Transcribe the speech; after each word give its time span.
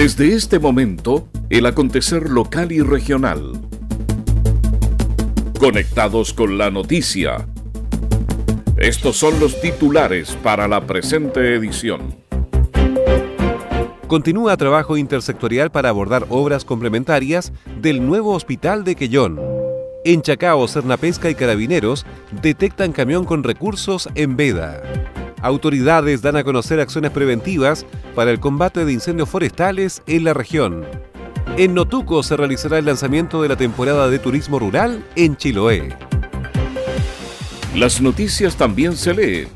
Desde 0.00 0.32
este 0.32 0.58
momento, 0.58 1.28
el 1.50 1.66
acontecer 1.66 2.30
local 2.30 2.72
y 2.72 2.80
regional. 2.80 3.60
Conectados 5.58 6.32
con 6.32 6.56
la 6.56 6.70
noticia. 6.70 7.46
Estos 8.78 9.18
son 9.18 9.38
los 9.38 9.60
titulares 9.60 10.38
para 10.42 10.66
la 10.68 10.86
presente 10.86 11.54
edición. 11.54 12.16
Continúa 14.06 14.56
trabajo 14.56 14.96
intersectorial 14.96 15.70
para 15.70 15.90
abordar 15.90 16.24
obras 16.30 16.64
complementarias 16.64 17.52
del 17.82 18.06
nuevo 18.06 18.32
hospital 18.32 18.84
de 18.84 18.94
Quellón. 18.94 19.38
En 20.06 20.22
Chacao, 20.22 20.66
Cernapesca 20.66 21.28
y 21.28 21.34
Carabineros 21.34 22.06
detectan 22.40 22.92
camión 22.92 23.26
con 23.26 23.44
recursos 23.44 24.08
en 24.14 24.34
veda. 24.34 24.80
Autoridades 25.42 26.22
dan 26.22 26.36
a 26.36 26.44
conocer 26.44 26.80
acciones 26.80 27.10
preventivas 27.10 27.86
para 28.14 28.30
el 28.30 28.40
combate 28.40 28.84
de 28.84 28.92
incendios 28.92 29.28
forestales 29.28 30.02
en 30.06 30.24
la 30.24 30.34
región. 30.34 30.84
En 31.56 31.74
Notuco 31.74 32.22
se 32.22 32.36
realizará 32.36 32.78
el 32.78 32.84
lanzamiento 32.84 33.42
de 33.42 33.48
la 33.48 33.56
temporada 33.56 34.08
de 34.08 34.18
turismo 34.18 34.58
rural 34.58 35.04
en 35.16 35.36
Chiloé. 35.36 35.96
Las 37.74 38.00
noticias 38.00 38.56
también 38.56 38.96
se 38.96 39.14
leen 39.14 39.48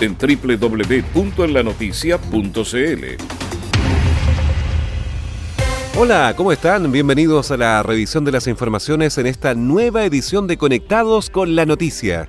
en 0.00 0.16
www.enlanoticia.cl. 0.16 3.04
Hola, 5.96 6.34
¿cómo 6.36 6.52
están? 6.52 6.92
Bienvenidos 6.92 7.50
a 7.50 7.56
la 7.56 7.82
revisión 7.82 8.24
de 8.24 8.30
las 8.30 8.46
informaciones 8.46 9.18
en 9.18 9.26
esta 9.26 9.54
nueva 9.54 10.04
edición 10.04 10.46
de 10.46 10.56
Conectados 10.56 11.28
con 11.28 11.56
la 11.56 11.66
Noticia. 11.66 12.28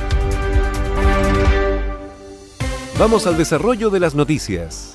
Vamos 2.99 3.25
al 3.25 3.37
desarrollo 3.37 3.89
de 3.89 3.99
las 3.99 4.13
noticias. 4.13 4.93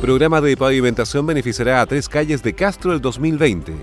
Programa 0.00 0.40
de 0.40 0.56
pavimentación 0.56 1.26
beneficiará 1.26 1.80
a 1.80 1.86
tres 1.86 2.08
calles 2.08 2.42
de 2.42 2.54
Castro 2.54 2.92
el 2.92 3.00
2020. 3.00 3.74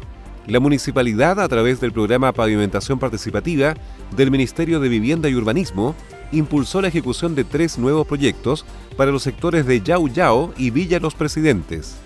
La 0.48 0.60
municipalidad, 0.60 1.40
a 1.40 1.48
través 1.48 1.80
del 1.82 1.92
programa 1.92 2.32
Pavimentación 2.32 3.00
Participativa 3.00 3.76
del 4.16 4.32
Ministerio 4.32 4.80
de 4.80 4.90
Vivienda 4.90 5.30
y 5.30 5.36
Urbanismo, 5.36 5.96
impulsó 6.32 6.82
la 6.82 6.88
ejecución 6.88 7.36
de 7.36 7.44
tres 7.44 7.78
nuevos 7.78 8.08
proyectos 8.08 8.66
para 8.96 9.12
los 9.12 9.24
sectores 9.24 9.66
de 9.66 9.82
Yao 9.82 10.08
Yao 10.08 10.54
y 10.58 10.70
Villa 10.70 11.00
Los 11.00 11.16
Presidentes. 11.16 11.98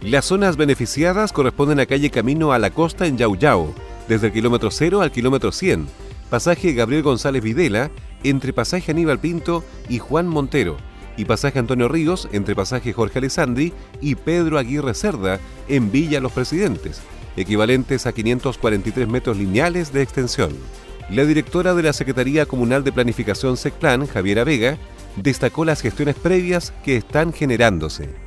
Las 0.00 0.26
zonas 0.26 0.56
beneficiadas 0.56 1.32
corresponden 1.32 1.80
a 1.80 1.86
calle 1.86 2.10
Camino 2.10 2.52
a 2.52 2.58
la 2.58 2.70
Costa 2.70 3.06
en 3.06 3.16
Yauyao, 3.16 3.74
desde 4.06 4.26
el 4.26 4.32
kilómetro 4.32 4.70
0 4.70 5.00
al 5.00 5.10
kilómetro 5.10 5.50
100, 5.50 5.86
pasaje 6.28 6.74
Gabriel 6.74 7.02
González 7.02 7.42
Videla, 7.42 7.90
entre 8.24 8.52
pasaje 8.52 8.90
Aníbal 8.90 9.20
Pinto 9.20 9.64
y 9.88 9.98
Juan 10.00 10.26
Montero, 10.26 10.76
y 11.16 11.26
pasaje 11.26 11.58
Antonio 11.58 11.88
Ríos, 11.88 12.28
entre 12.32 12.56
pasaje 12.56 12.92
Jorge 12.92 13.18
Alessandri 13.18 13.72
y 14.00 14.16
Pedro 14.16 14.58
Aguirre 14.58 14.94
Cerda, 14.94 15.38
en 15.68 15.92
Villa 15.92 16.20
Los 16.20 16.32
Presidentes, 16.32 17.00
equivalentes 17.36 18.06
a 18.06 18.12
543 18.12 19.08
metros 19.08 19.36
lineales 19.36 19.92
de 19.92 20.02
extensión. 20.02 20.52
La 21.10 21.24
directora 21.24 21.74
de 21.74 21.82
la 21.82 21.92
Secretaría 21.92 22.46
Comunal 22.46 22.82
de 22.82 22.92
Planificación 22.92 23.56
SECPLAN, 23.56 24.06
Javiera 24.06 24.42
Vega, 24.42 24.78
destacó 25.16 25.64
las 25.64 25.80
gestiones 25.80 26.16
previas 26.16 26.72
que 26.82 26.96
están 26.96 27.32
generándose. 27.32 28.23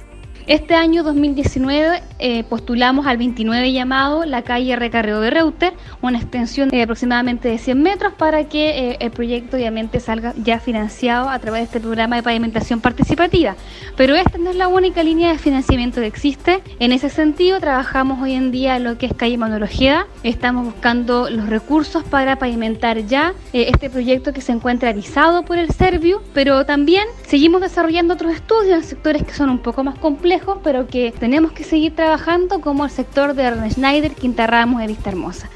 Este 0.47 0.75
año 0.75 1.03
2019 1.03 2.01
eh, 2.19 2.45
postulamos 2.45 3.05
al 3.05 3.17
29 3.17 3.73
llamado 3.73 4.23
la 4.23 4.43
calle 4.43 4.77
Recarreo 4.77 5.19
de 5.19 5.29
Reuter, 5.29 5.73
una 6.01 6.19
extensión 6.19 6.69
de 6.69 6.81
aproximadamente 6.81 7.49
de 7.49 7.57
100 7.57 7.81
metros 7.83 8.13
para 8.13 8.45
que 8.45 8.91
eh, 8.91 8.97
el 9.01 9.11
proyecto 9.11 9.57
obviamente 9.57 9.99
salga 9.99 10.33
ya 10.41 10.61
financiado 10.61 11.27
a 11.27 11.37
través 11.39 11.59
de 11.59 11.65
este 11.65 11.79
programa 11.81 12.15
de 12.15 12.23
pavimentación 12.23 12.79
participativa. 12.79 13.57
Pero 13.97 14.15
esta 14.15 14.37
no 14.37 14.49
es 14.49 14.55
la 14.55 14.69
única 14.69 15.03
línea 15.03 15.33
de 15.33 15.37
financiamiento 15.37 15.99
que 15.99 16.07
existe. 16.07 16.61
En 16.79 16.93
ese 16.93 17.09
sentido, 17.09 17.59
trabajamos 17.59 18.21
hoy 18.23 18.31
en 18.31 18.49
día 18.51 18.77
en 18.77 18.85
lo 18.85 18.97
que 18.97 19.07
es 19.07 19.13
calle 19.13 19.37
Manuel 19.37 19.63
Ojeda. 19.63 20.07
Estamos 20.23 20.63
buscando 20.63 21.29
los 21.29 21.49
recursos 21.49 22.05
para 22.05 22.37
pavimentar 22.37 23.05
ya 23.05 23.33
eh, 23.51 23.67
este 23.73 23.89
proyecto 23.89 24.31
que 24.31 24.39
se 24.39 24.53
encuentra 24.53 24.91
avisado 24.91 25.43
por 25.43 25.57
el 25.57 25.71
Serviu, 25.71 26.21
pero 26.33 26.65
también 26.65 27.03
seguimos 27.25 27.59
desarrollando 27.59 28.13
otros 28.13 28.31
estudios 28.31 28.77
en 28.77 28.83
sectores 28.85 29.23
que 29.23 29.33
son 29.33 29.49
un 29.49 29.59
poco 29.59 29.83
más 29.83 29.99
complejos 29.99 30.36
pero 30.63 30.87
que 30.87 31.11
tenemos 31.11 31.51
que 31.51 31.63
seguir 31.63 31.95
trabajando 31.95 32.61
como 32.61 32.85
el 32.85 32.91
sector 32.91 33.33
de 33.33 33.41
Ernest 33.43 33.77
Schneider, 33.77 34.13
Quinta 34.13 34.45
Ramos 34.47 34.81
de 34.81 34.87
Vista 34.87 35.09
Hermosa. 35.09 35.49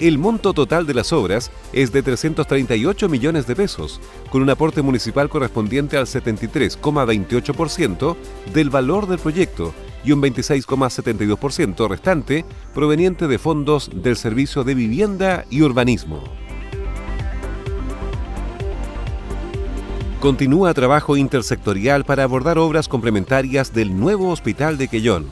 El 0.00 0.18
monto 0.18 0.52
total 0.52 0.84
de 0.86 0.94
las 0.94 1.12
obras 1.12 1.52
es 1.72 1.92
de 1.92 2.02
338 2.02 3.08
millones 3.08 3.46
de 3.46 3.54
pesos, 3.54 4.00
con 4.30 4.42
un 4.42 4.50
aporte 4.50 4.82
municipal 4.82 5.28
correspondiente 5.28 5.96
al 5.96 6.06
73,28% 6.06 8.16
del 8.52 8.68
valor 8.68 9.06
del 9.06 9.20
proyecto 9.20 9.72
y 10.04 10.10
un 10.10 10.20
26,72% 10.20 11.88
restante 11.88 12.44
proveniente 12.74 13.28
de 13.28 13.38
fondos 13.38 13.92
del 13.94 14.16
Servicio 14.16 14.64
de 14.64 14.74
Vivienda 14.74 15.44
y 15.50 15.62
Urbanismo. 15.62 16.24
Continúa 20.22 20.72
trabajo 20.72 21.16
intersectorial 21.16 22.04
para 22.04 22.22
abordar 22.22 22.56
obras 22.56 22.86
complementarias 22.86 23.74
del 23.74 23.98
nuevo 23.98 24.28
hospital 24.30 24.78
de 24.78 24.86
Quellón. 24.86 25.26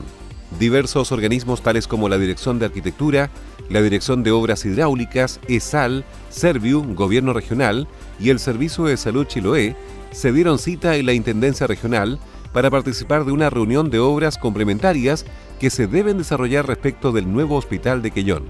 Diversos 0.59 1.13
organismos 1.13 1.61
tales 1.61 1.87
como 1.87 2.09
la 2.09 2.17
Dirección 2.17 2.59
de 2.59 2.65
Arquitectura, 2.65 3.29
la 3.69 3.81
Dirección 3.81 4.21
de 4.21 4.31
Obras 4.31 4.65
Hidráulicas, 4.65 5.39
ESAL, 5.47 6.03
Serviu, 6.29 6.83
Gobierno 6.93 7.31
Regional 7.31 7.87
y 8.19 8.31
el 8.31 8.39
Servicio 8.39 8.83
de 8.83 8.97
Salud 8.97 9.25
Chiloé 9.25 9.77
se 10.11 10.33
dieron 10.33 10.59
cita 10.59 10.97
en 10.97 11.05
la 11.05 11.13
Intendencia 11.13 11.67
Regional 11.67 12.19
para 12.51 12.69
participar 12.69 13.23
de 13.23 13.31
una 13.31 13.49
reunión 13.49 13.91
de 13.91 13.99
obras 13.99 14.37
complementarias 14.37 15.25
que 15.57 15.69
se 15.69 15.87
deben 15.87 16.17
desarrollar 16.17 16.67
respecto 16.67 17.13
del 17.13 17.31
nuevo 17.31 17.55
hospital 17.55 18.01
de 18.01 18.11
Quellón. 18.11 18.43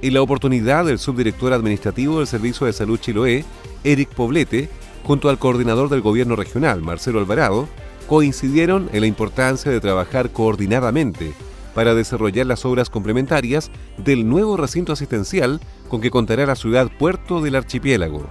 En 0.00 0.14
la 0.14 0.22
oportunidad, 0.22 0.88
el 0.88 0.98
subdirector 0.98 1.52
administrativo 1.52 2.20
del 2.20 2.26
Servicio 2.26 2.66
de 2.66 2.72
Salud 2.72 2.98
Chiloé, 2.98 3.44
Eric 3.84 4.08
Poblete, 4.14 4.70
junto 5.04 5.28
al 5.28 5.38
coordinador 5.38 5.88
del 5.88 6.00
gobierno 6.00 6.36
regional, 6.36 6.82
Marcelo 6.82 7.18
Alvarado, 7.18 7.68
coincidieron 8.06 8.88
en 8.92 9.00
la 9.00 9.06
importancia 9.06 9.70
de 9.70 9.80
trabajar 9.80 10.30
coordinadamente 10.30 11.32
para 11.74 11.94
desarrollar 11.94 12.46
las 12.46 12.64
obras 12.64 12.90
complementarias 12.90 13.70
del 13.96 14.28
nuevo 14.28 14.56
recinto 14.56 14.92
asistencial 14.92 15.60
con 15.88 16.00
que 16.00 16.10
contará 16.10 16.46
la 16.46 16.56
ciudad 16.56 16.90
puerto 16.98 17.40
del 17.40 17.56
archipiélago. 17.56 18.26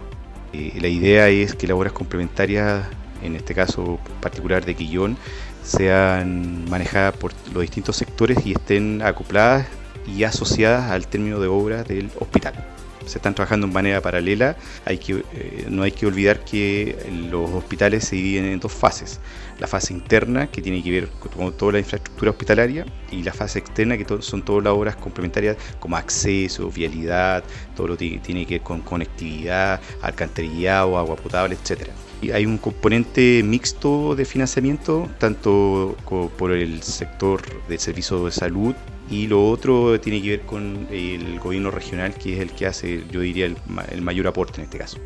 Eh, 0.54 0.78
la 0.80 0.88
idea 0.88 1.30
es 1.30 1.56
que 1.56 1.68
las 1.68 1.78
obras 1.78 1.94
complementarias, 1.94 2.86
en 3.24 3.36
este 3.36 3.56
caso 3.56 4.00
particular 4.20 4.66
de 4.66 4.76
Quillón, 4.76 5.18
sean 5.64 6.70
manejadas 6.70 7.16
por 7.18 7.32
los 7.54 7.62
distintos 7.62 7.96
sectores 7.96 8.46
y 8.46 8.52
estén 8.52 9.02
acopladas 9.02 9.68
y 10.08 10.24
asociadas 10.24 10.92
al 10.92 11.08
término 11.08 11.40
de 11.40 11.48
obra 11.48 11.84
del 11.84 12.10
hospital 12.20 12.71
se 13.06 13.18
están 13.18 13.36
trabajando 13.36 13.68
en 13.68 13.74
manera 13.74 14.02
paralela. 14.02 14.56
Hay 14.86 14.98
que, 14.98 15.24
eh, 15.34 15.66
no 15.70 15.84
hay 15.84 15.92
que 15.92 16.06
olvidar 16.06 16.44
que 16.44 16.96
los 17.30 17.50
hospitales 17.52 18.06
se 18.06 18.16
dividen 18.16 18.46
en 18.46 18.60
dos 18.60 18.72
fases. 18.72 19.20
La 19.60 19.68
fase 19.68 19.94
interna, 19.94 20.48
que 20.48 20.62
tiene 20.62 20.82
que 20.82 20.92
ver 20.92 21.10
con 21.10 21.54
toda 21.54 21.74
la 21.74 21.80
infraestructura 21.80 22.32
hospitalaria, 22.32 22.86
y 23.12 23.24
la 23.24 23.34
fase 23.34 23.60
externa, 23.60 23.98
que 23.98 24.06
son 24.22 24.42
todas 24.44 24.64
las 24.64 24.74
obras 24.74 24.96
complementarias 24.96 25.58
como 25.80 25.98
acceso, 25.98 26.72
vialidad, 26.72 27.44
todo 27.76 27.88
lo 27.90 27.98
que 27.98 28.20
tiene 28.24 28.46
que 28.46 28.56
ver 28.56 28.62
con 28.62 28.82
conectividad, 28.82 29.80
alcantarillado, 30.02 30.98
agua 30.98 31.16
potable, 31.16 31.56
etcétera. 31.62 31.94
Hay 32.34 32.46
un 32.46 32.58
componente 32.58 33.42
mixto 33.44 34.16
de 34.16 34.26
financiamiento, 34.26 35.10
tanto 35.18 35.98
por 36.38 36.52
el 36.52 36.84
sector 36.84 37.42
del 37.68 37.80
servicio 37.80 38.26
de 38.26 38.32
salud 38.32 38.76
y 39.12 39.28
lo 39.28 39.48
otro 39.50 40.00
tiene 40.00 40.22
que 40.22 40.30
ver 40.30 40.42
con 40.42 40.88
el 40.90 41.38
gobierno 41.40 41.70
regional, 41.70 42.16
que 42.16 42.34
es 42.34 42.40
el 42.40 42.52
que 42.52 42.66
hace, 42.66 43.04
yo 43.12 43.20
diría, 43.20 43.46
el, 43.46 44.02
mayor 44.02 44.26
aporte 44.28 44.62
en 44.62 44.64
este 44.64 44.78
caso. 44.78 44.98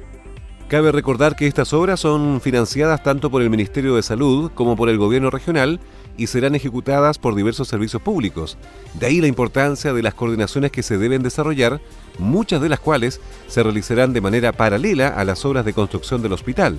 Cabe 0.67 0.91
recordar 0.91 1.35
que 1.35 1.47
estas 1.47 1.73
obras 1.73 1.99
son 1.99 2.39
financiadas 2.39 3.03
tanto 3.03 3.29
por 3.29 3.41
el 3.41 3.49
Ministerio 3.49 3.95
de 3.95 4.03
Salud 4.03 4.51
como 4.53 4.75
por 4.75 4.89
el 4.89 4.97
gobierno 4.97 5.29
regional 5.29 5.79
y 6.17 6.27
serán 6.27 6.55
ejecutadas 6.55 7.17
por 7.17 7.35
diversos 7.35 7.67
servicios 7.67 8.01
públicos. 8.01 8.57
De 8.93 9.07
ahí 9.07 9.21
la 9.21 9.27
importancia 9.27 9.91
de 9.93 10.03
las 10.03 10.13
coordinaciones 10.13 10.71
que 10.71 10.83
se 10.83 10.97
deben 10.97 11.23
desarrollar, 11.23 11.81
muchas 12.19 12.61
de 12.61 12.69
las 12.69 12.79
cuales 12.79 13.21
se 13.47 13.63
realizarán 13.63 14.13
de 14.13 14.21
manera 14.21 14.53
paralela 14.53 15.09
a 15.09 15.23
las 15.23 15.45
obras 15.45 15.65
de 15.65 15.73
construcción 15.73 16.21
del 16.21 16.33
hospital. 16.33 16.77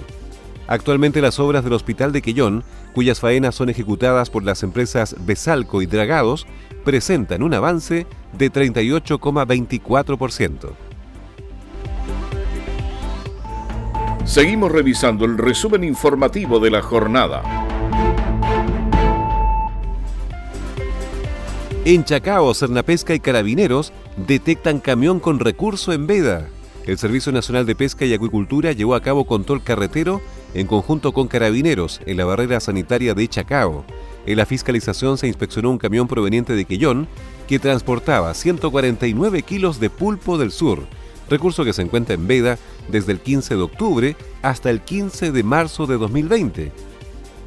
Actualmente 0.69 1.21
las 1.21 1.39
obras 1.39 1.63
del 1.63 1.75
Hospital 1.75 2.13
de 2.13 2.23
Quellón 2.23 2.65
cuyas 2.97 3.21
faenas 3.21 3.55
son 3.55 3.69
ejecutadas 3.69 4.31
por 4.31 4.43
las 4.43 4.63
empresas 4.63 5.15
Besalco 5.27 5.83
y 5.83 5.87
Dragados, 5.87 6.47
presentan 6.83 7.43
un 7.43 7.53
avance 7.53 8.07
de 8.33 8.51
38,24%. 8.51 10.71
Seguimos 14.25 14.73
revisando 14.73 15.27
el 15.27 15.37
resumen 15.37 15.85
informativo 15.85 16.59
de 16.59 16.71
la 16.71 16.81
jornada. 16.81 17.43
En 21.85 22.03
Chacao, 22.03 22.55
Cernapesca 22.55 23.15
y 23.15 23.21
Carabineros 23.21 23.93
detectan 24.27 24.81
camión 24.81 25.21
con 25.21 25.39
recurso 25.39 25.93
en 25.93 26.07
veda. 26.07 26.49
El 26.87 26.97
Servicio 26.97 27.31
Nacional 27.31 27.67
de 27.67 27.75
Pesca 27.75 28.07
y 28.07 28.15
Acuicultura 28.15 28.73
llevó 28.73 28.95
a 28.95 29.03
cabo 29.03 29.27
control 29.27 29.63
carretero 29.63 30.23
en 30.57 30.67
conjunto 30.67 31.13
con 31.13 31.29
Carabineros 31.29 32.01
en 32.07 32.17
la 32.17 32.25
barrera 32.25 32.61
sanitaria 32.61 33.13
de 33.13 33.29
Chacao. 33.29 33.85
En 34.25 34.39
la 34.39 34.47
fiscalización 34.47 35.19
se 35.19 35.27
inspeccionó 35.27 35.71
un 35.71 35.77
camión 35.77 36.09
proveniente 36.09 36.55
de 36.55 36.65
Quellón 36.65 37.09
que 37.47 37.59
transportaba 37.59 38.33
149 38.33 39.43
kilos 39.43 39.79
de 39.81 39.91
pulpo 39.91 40.39
del 40.39 40.51
sur, 40.51 40.87
recurso 41.29 41.63
que 41.63 41.75
se 41.75 41.83
encuentra 41.83 42.15
en 42.15 42.27
veda 42.27 42.59
desde 42.89 43.13
el 43.13 43.21
15 43.21 43.55
de 43.55 43.63
octubre 43.63 44.17
hasta 44.41 44.71
el 44.71 44.81
15 44.81 45.31
de 45.31 45.43
marzo 45.43 45.87
de 45.87 45.99
2020. 45.99 46.73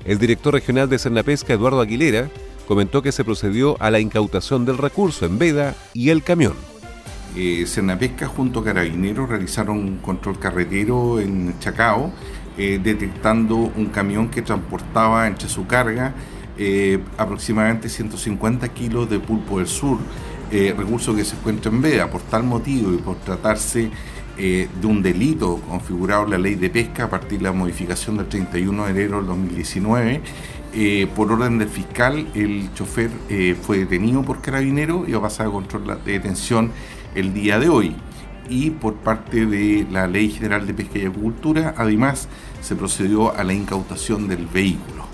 El 0.05 0.19
director 0.19 0.53
regional 0.53 0.87
de 0.87 0.99
Cernapesca, 0.99 1.53
Eduardo 1.53 1.81
Aguilera, 1.81 2.29
comentó 2.67 3.01
que 3.01 3.11
se 3.11 3.23
procedió 3.23 3.75
a 3.79 3.89
la 3.89 3.99
incautación 3.99 4.65
del 4.65 4.77
recurso 4.77 5.25
en 5.25 5.39
veda 5.39 5.75
y 5.95 6.11
el 6.11 6.21
camión. 6.21 6.53
Eh, 7.35 7.65
Cernapesca 7.67 8.27
junto 8.27 8.59
a 8.59 8.63
Carabineros 8.63 9.29
realizaron 9.29 9.77
un 9.77 9.97
control 9.97 10.39
carretero 10.39 11.19
en 11.19 11.57
Chacao, 11.59 12.11
eh, 12.59 12.79
detectando 12.83 13.55
un 13.55 13.85
camión 13.85 14.29
que 14.29 14.41
transportaba 14.41 15.25
entre 15.27 15.47
su 15.47 15.65
carga 15.65 16.13
eh, 16.61 16.99
aproximadamente 17.17 17.87
150 17.87 18.67
kilos 18.73 19.09
de 19.09 19.17
pulpo 19.17 19.59
del 19.59 19.67
sur, 19.67 19.97
eh, 20.51 20.75
recurso 20.77 21.15
que 21.15 21.23
se 21.23 21.37
encuentra 21.37 21.71
en 21.71 21.81
veda. 21.81 22.11
Por 22.11 22.19
tal 22.23 22.43
motivo 22.43 22.93
y 22.93 22.97
por 22.97 23.15
tratarse 23.15 23.89
de 24.37 24.87
un 24.87 25.01
delito 25.01 25.57
configurado 25.67 26.23
en 26.23 26.31
la 26.31 26.37
ley 26.37 26.55
de 26.55 26.69
pesca 26.69 27.05
a 27.05 27.09
partir 27.09 27.39
de 27.39 27.43
la 27.45 27.51
modificación 27.51 28.15
del 28.15 28.27
31 28.27 28.85
de 28.85 28.91
enero 28.91 29.17
del 29.17 29.27
2019, 29.27 30.21
eh, 30.73 31.07
por 31.13 31.31
orden 31.31 31.59
del 31.59 31.67
fiscal, 31.67 32.25
el 32.33 32.73
chofer 32.73 33.09
fue 33.61 33.79
detenido 33.79 34.21
por 34.21 34.41
carabinero 34.41 35.03
y 35.05 35.11
va 35.11 35.19
a 35.19 35.21
pasar 35.23 35.47
a 35.47 35.49
control 35.49 35.99
de 36.05 36.11
detención 36.13 36.71
el 37.15 37.33
día 37.33 37.59
de 37.59 37.67
hoy. 37.67 37.95
Y 38.49 38.69
por 38.69 38.95
parte 38.95 39.45
de 39.45 39.85
la 39.91 40.07
Ley 40.07 40.29
General 40.29 40.65
de 40.65 40.73
Pesca 40.73 40.99
y 40.99 41.05
Agricultura, 41.05 41.73
además, 41.77 42.29
se 42.61 42.75
procedió 42.75 43.35
a 43.35 43.43
la 43.43 43.53
incautación 43.53 44.27
del 44.27 44.45
vehículo. 44.45 45.07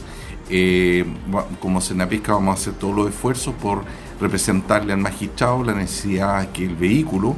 como 1.60 1.82
Senapesca 1.82 2.34
vamos 2.34 2.58
a 2.58 2.62
hacer 2.62 2.74
todos 2.74 2.96
los 2.96 3.10
esfuerzos 3.10 3.54
por 3.56 3.84
representarle 4.20 4.94
al 4.94 5.00
magistrado 5.00 5.64
la 5.64 5.74
necesidad 5.74 6.42
de 6.42 6.50
que 6.50 6.66
el 6.66 6.76
vehículo 6.76 7.36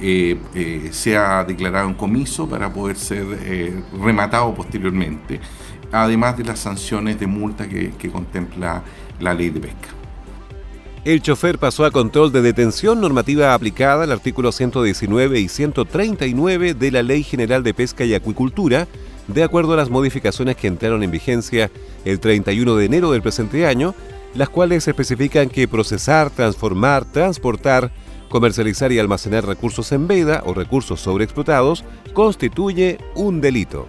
eh, 0.00 0.38
eh, 0.54 0.90
sea 0.92 1.42
declarado 1.42 1.88
en 1.88 1.94
comiso 1.94 2.48
para 2.48 2.72
poder 2.72 2.96
ser 2.96 3.26
eh, 3.42 3.82
rematado 4.00 4.54
posteriormente, 4.54 5.40
además 5.90 6.36
de 6.36 6.44
las 6.44 6.60
sanciones 6.60 7.18
de 7.18 7.26
multa 7.26 7.68
que, 7.68 7.90
que 7.98 8.08
contempla 8.08 8.84
la 9.18 9.34
ley 9.34 9.50
de 9.50 9.58
pesca. 9.58 9.88
El 11.04 11.20
chofer 11.20 11.58
pasó 11.58 11.84
a 11.84 11.90
control 11.90 12.30
de 12.30 12.42
detención 12.42 13.00
normativa 13.00 13.54
aplicada 13.54 14.04
al 14.04 14.12
artículo 14.12 14.52
119 14.52 15.40
y 15.40 15.48
139 15.48 16.74
de 16.74 16.90
la 16.92 17.02
Ley 17.02 17.24
General 17.24 17.64
de 17.64 17.74
Pesca 17.74 18.04
y 18.04 18.14
Acuicultura, 18.14 18.86
de 19.28 19.42
acuerdo 19.44 19.74
a 19.74 19.76
las 19.76 19.90
modificaciones 19.90 20.56
que 20.56 20.66
entraron 20.66 21.02
en 21.02 21.10
vigencia 21.10 21.70
el 22.04 22.18
31 22.18 22.74
de 22.76 22.84
enero 22.84 23.12
del 23.12 23.22
presente 23.22 23.66
año 23.66 23.94
las 24.34 24.48
cuales 24.48 24.86
especifican 24.86 25.48
que 25.48 25.68
procesar, 25.68 26.30
transformar, 26.30 27.04
transportar, 27.04 27.90
comercializar 28.28 28.92
y 28.92 28.98
almacenar 28.98 29.46
recursos 29.46 29.90
en 29.92 30.06
veda 30.06 30.42
o 30.44 30.54
recursos 30.54 31.00
sobreexplotados 31.00 31.84
constituye 32.12 32.98
un 33.14 33.40
delito. 33.40 33.88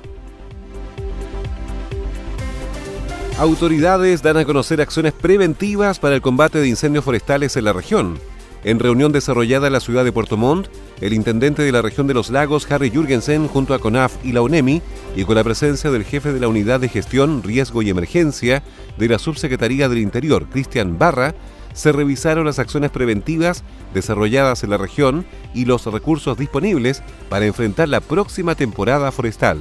Autoridades 3.37 4.21
dan 4.21 4.37
a 4.37 4.45
conocer 4.45 4.81
acciones 4.81 5.13
preventivas 5.13 5.99
para 5.99 6.15
el 6.15 6.21
combate 6.21 6.59
de 6.59 6.67
incendios 6.67 7.05
forestales 7.05 7.55
en 7.55 7.65
la 7.65 7.73
región. 7.73 8.19
En 8.63 8.79
reunión 8.79 9.13
desarrollada 9.13 9.67
en 9.67 9.73
la 9.73 9.79
ciudad 9.79 10.03
de 10.03 10.11
Puerto 10.11 10.35
Montt, 10.35 10.67
el 10.99 11.13
intendente 11.13 11.61
de 11.61 11.71
la 11.71 11.81
región 11.81 12.07
de 12.07 12.13
los 12.13 12.29
lagos, 12.29 12.69
Harry 12.69 12.89
Jürgensen, 12.89 13.47
junto 13.47 13.73
a 13.73 13.79
CONAF 13.79 14.15
y 14.23 14.33
la 14.33 14.41
UNEMI, 14.41 14.81
y 15.15 15.23
con 15.23 15.35
la 15.35 15.45
presencia 15.45 15.91
del 15.91 16.03
jefe 16.03 16.33
de 16.33 16.41
la 16.41 16.49
Unidad 16.49 16.81
de 16.81 16.89
Gestión, 16.89 17.41
Riesgo 17.41 17.81
y 17.81 17.89
Emergencia 17.89 18.61
de 18.97 19.07
la 19.07 19.17
Subsecretaría 19.17 19.87
del 19.87 19.99
Interior, 19.99 20.47
Cristian 20.49 20.97
Barra, 20.97 21.35
se 21.73 21.93
revisaron 21.93 22.45
las 22.45 22.59
acciones 22.59 22.91
preventivas 22.91 23.63
desarrolladas 23.93 24.63
en 24.65 24.71
la 24.71 24.77
región 24.77 25.25
y 25.53 25.63
los 25.63 25.85
recursos 25.85 26.37
disponibles 26.37 27.01
para 27.29 27.45
enfrentar 27.45 27.87
la 27.87 28.01
próxima 28.01 28.55
temporada 28.55 29.11
forestal. 29.13 29.59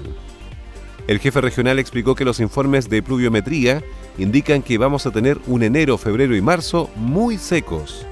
El 1.07 1.21
jefe 1.21 1.41
regional 1.41 1.79
explicó 1.79 2.17
que 2.17 2.25
los 2.25 2.41
informes 2.41 2.91
de 2.91 3.03
pluviometría 3.03 3.85
indican 4.19 4.63
que 4.63 4.77
vamos 4.77 5.07
a 5.07 5.13
tener 5.13 5.39
un 5.47 5.63
enero, 5.63 5.97
febrero 5.97 6.35
y 6.35 6.43
marzo 6.43 6.91
muy 6.97 7.39
secos. 7.39 8.05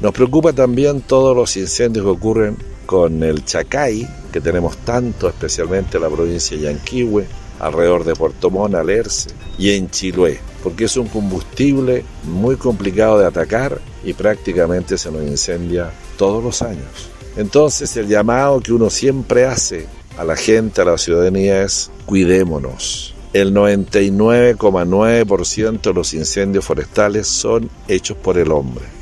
Nos 0.00 0.12
preocupa 0.12 0.52
también 0.54 1.02
todos 1.02 1.36
los 1.36 1.54
incendios 1.58 2.06
que 2.06 2.10
ocurren 2.10 2.56
con 2.86 3.22
el 3.22 3.44
Chacay, 3.44 4.08
que 4.32 4.40
tenemos 4.40 4.78
tanto, 4.78 5.28
especialmente 5.28 5.98
en 5.98 6.04
la 6.04 6.08
provincia 6.08 6.56
de 6.56 6.62
Yanquihue, 6.62 7.26
alrededor 7.58 8.04
de 8.04 8.14
Puerto 8.14 8.48
Montt, 8.50 8.76
Alerce 8.76 9.28
y 9.58 9.72
en 9.72 9.90
Chiloé, 9.90 10.40
porque 10.62 10.84
es 10.84 10.96
un 10.96 11.08
combustible 11.08 12.02
muy 12.24 12.56
complicado 12.56 13.18
de 13.18 13.26
atacar 13.26 13.78
y 14.02 14.14
prácticamente 14.14 14.96
se 14.96 15.12
nos 15.12 15.22
incendia 15.22 15.90
todos 16.16 16.42
los 16.42 16.62
años. 16.62 17.10
Entonces 17.36 17.94
el 17.98 18.08
llamado 18.08 18.60
que 18.60 18.72
uno 18.72 18.88
siempre 18.88 19.44
hace 19.44 19.86
a 20.16 20.24
la 20.24 20.36
gente, 20.36 20.80
a 20.80 20.86
la 20.86 20.96
ciudadanía 20.96 21.62
es 21.62 21.90
cuidémonos. 22.06 23.14
El 23.34 23.52
99,9% 23.54 25.82
de 25.82 25.92
los 25.92 26.14
incendios 26.14 26.64
forestales 26.64 27.26
son 27.28 27.68
hechos 27.86 28.16
por 28.16 28.38
el 28.38 28.50
hombre. 28.50 28.99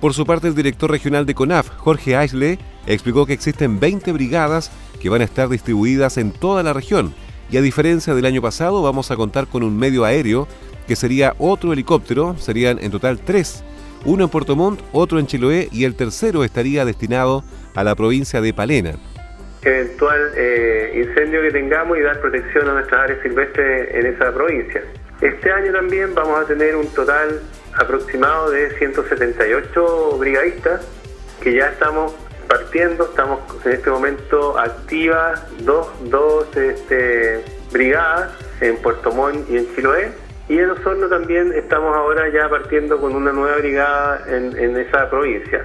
Por 0.00 0.14
su 0.14 0.24
parte, 0.24 0.48
el 0.48 0.54
director 0.54 0.90
regional 0.90 1.26
de 1.26 1.34
CONAF, 1.34 1.68
Jorge 1.76 2.16
Aisle, 2.16 2.58
explicó 2.86 3.26
que 3.26 3.34
existen 3.34 3.78
20 3.78 4.12
brigadas 4.12 4.70
que 4.98 5.10
van 5.10 5.20
a 5.20 5.24
estar 5.24 5.48
distribuidas 5.48 6.16
en 6.16 6.32
toda 6.32 6.62
la 6.62 6.72
región 6.72 7.14
y 7.50 7.56
a 7.56 7.62
diferencia 7.62 8.14
del 8.14 8.26
año 8.26 8.40
pasado 8.40 8.82
vamos 8.82 9.10
a 9.10 9.16
contar 9.16 9.46
con 9.46 9.62
un 9.62 9.76
medio 9.76 10.04
aéreo 10.04 10.46
que 10.86 10.96
sería 10.96 11.34
otro 11.38 11.72
helicóptero, 11.72 12.36
serían 12.38 12.78
en 12.80 12.90
total 12.90 13.18
tres, 13.18 13.62
uno 14.04 14.24
en 14.24 14.30
Puerto 14.30 14.56
Montt, 14.56 14.80
otro 14.92 15.18
en 15.18 15.26
Chiloé 15.26 15.68
y 15.70 15.84
el 15.84 15.94
tercero 15.94 16.44
estaría 16.44 16.84
destinado 16.84 17.44
a 17.74 17.84
la 17.84 17.94
provincia 17.94 18.40
de 18.40 18.54
Palena. 18.54 18.94
Eventual 19.62 20.32
eh, 20.36 21.04
incendio 21.06 21.42
que 21.42 21.50
tengamos 21.50 21.98
y 21.98 22.00
dar 22.00 22.18
protección 22.20 22.68
a 22.70 22.72
nuestras 22.72 23.02
áreas 23.02 23.18
silvestres 23.22 23.94
en 23.94 24.06
esa 24.06 24.32
provincia. 24.32 24.82
Este 25.20 25.52
año 25.52 25.72
también 25.72 26.14
vamos 26.14 26.40
a 26.40 26.46
tener 26.46 26.74
un 26.76 26.86
total 26.94 27.40
aproximado 27.74 28.50
de 28.50 28.76
178 28.78 30.16
brigadistas 30.18 30.86
que 31.40 31.54
ya 31.54 31.68
estamos 31.68 32.14
partiendo, 32.48 33.04
estamos 33.04 33.40
en 33.64 33.72
este 33.72 33.90
momento 33.90 34.58
activas 34.58 35.40
dos, 35.64 35.88
dos 36.10 36.56
este, 36.56 37.44
brigadas 37.72 38.32
en 38.60 38.76
Puerto 38.78 39.12
Montt 39.12 39.48
y 39.48 39.58
en 39.58 39.74
Chiloé. 39.74 40.12
Y 40.48 40.58
en 40.58 40.70
Osorno 40.70 41.08
también 41.08 41.52
estamos 41.52 41.96
ahora 41.96 42.28
ya 42.32 42.48
partiendo 42.48 43.00
con 43.00 43.14
una 43.14 43.32
nueva 43.32 43.56
brigada 43.58 44.24
en, 44.26 44.56
en 44.58 44.76
esa 44.76 45.08
provincia. 45.08 45.64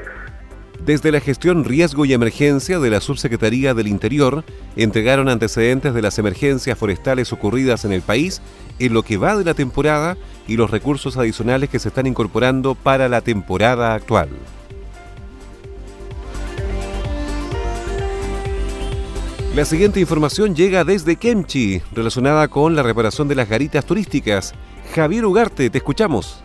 Desde 0.86 1.12
la 1.12 1.20
gestión 1.20 1.64
riesgo 1.64 2.06
y 2.06 2.14
emergencia 2.14 2.78
de 2.78 2.92
la 2.92 3.02
Subsecretaría 3.02 3.74
del 3.74 3.88
Interior, 3.88 4.44
entregaron 4.76 5.28
antecedentes 5.30 5.96
de 5.96 6.04
las 6.04 6.20
emergencias 6.20 6.78
forestales 6.78 7.34
ocurridas 7.34 7.86
en 7.86 7.94
el 7.94 8.04
país 8.04 8.44
en 8.78 8.94
lo 8.94 9.02
que 9.02 9.18
va 9.18 9.36
de 9.36 9.44
la 9.44 9.56
temporada 9.56 10.18
y 10.48 10.58
los 10.58 10.72
recursos 10.72 11.18
adicionales 11.18 11.70
que 11.70 11.80
se 11.80 11.90
están 11.90 12.08
incorporando 12.08 12.76
para 12.76 13.10
la 13.10 13.22
temporada 13.22 13.94
actual. 13.94 14.30
La 19.56 19.64
siguiente 19.64 20.02
información 20.02 20.54
llega 20.54 20.84
desde 20.84 21.16
Kemchi, 21.16 21.82
relacionada 21.94 22.50
con 22.50 22.76
la 22.76 22.84
reparación 22.84 23.30
de 23.30 23.36
las 23.36 23.48
garitas 23.48 23.86
turísticas. 23.86 24.54
Javier 24.94 25.26
Ugarte, 25.26 25.70
te 25.70 25.78
escuchamos. 25.78 26.45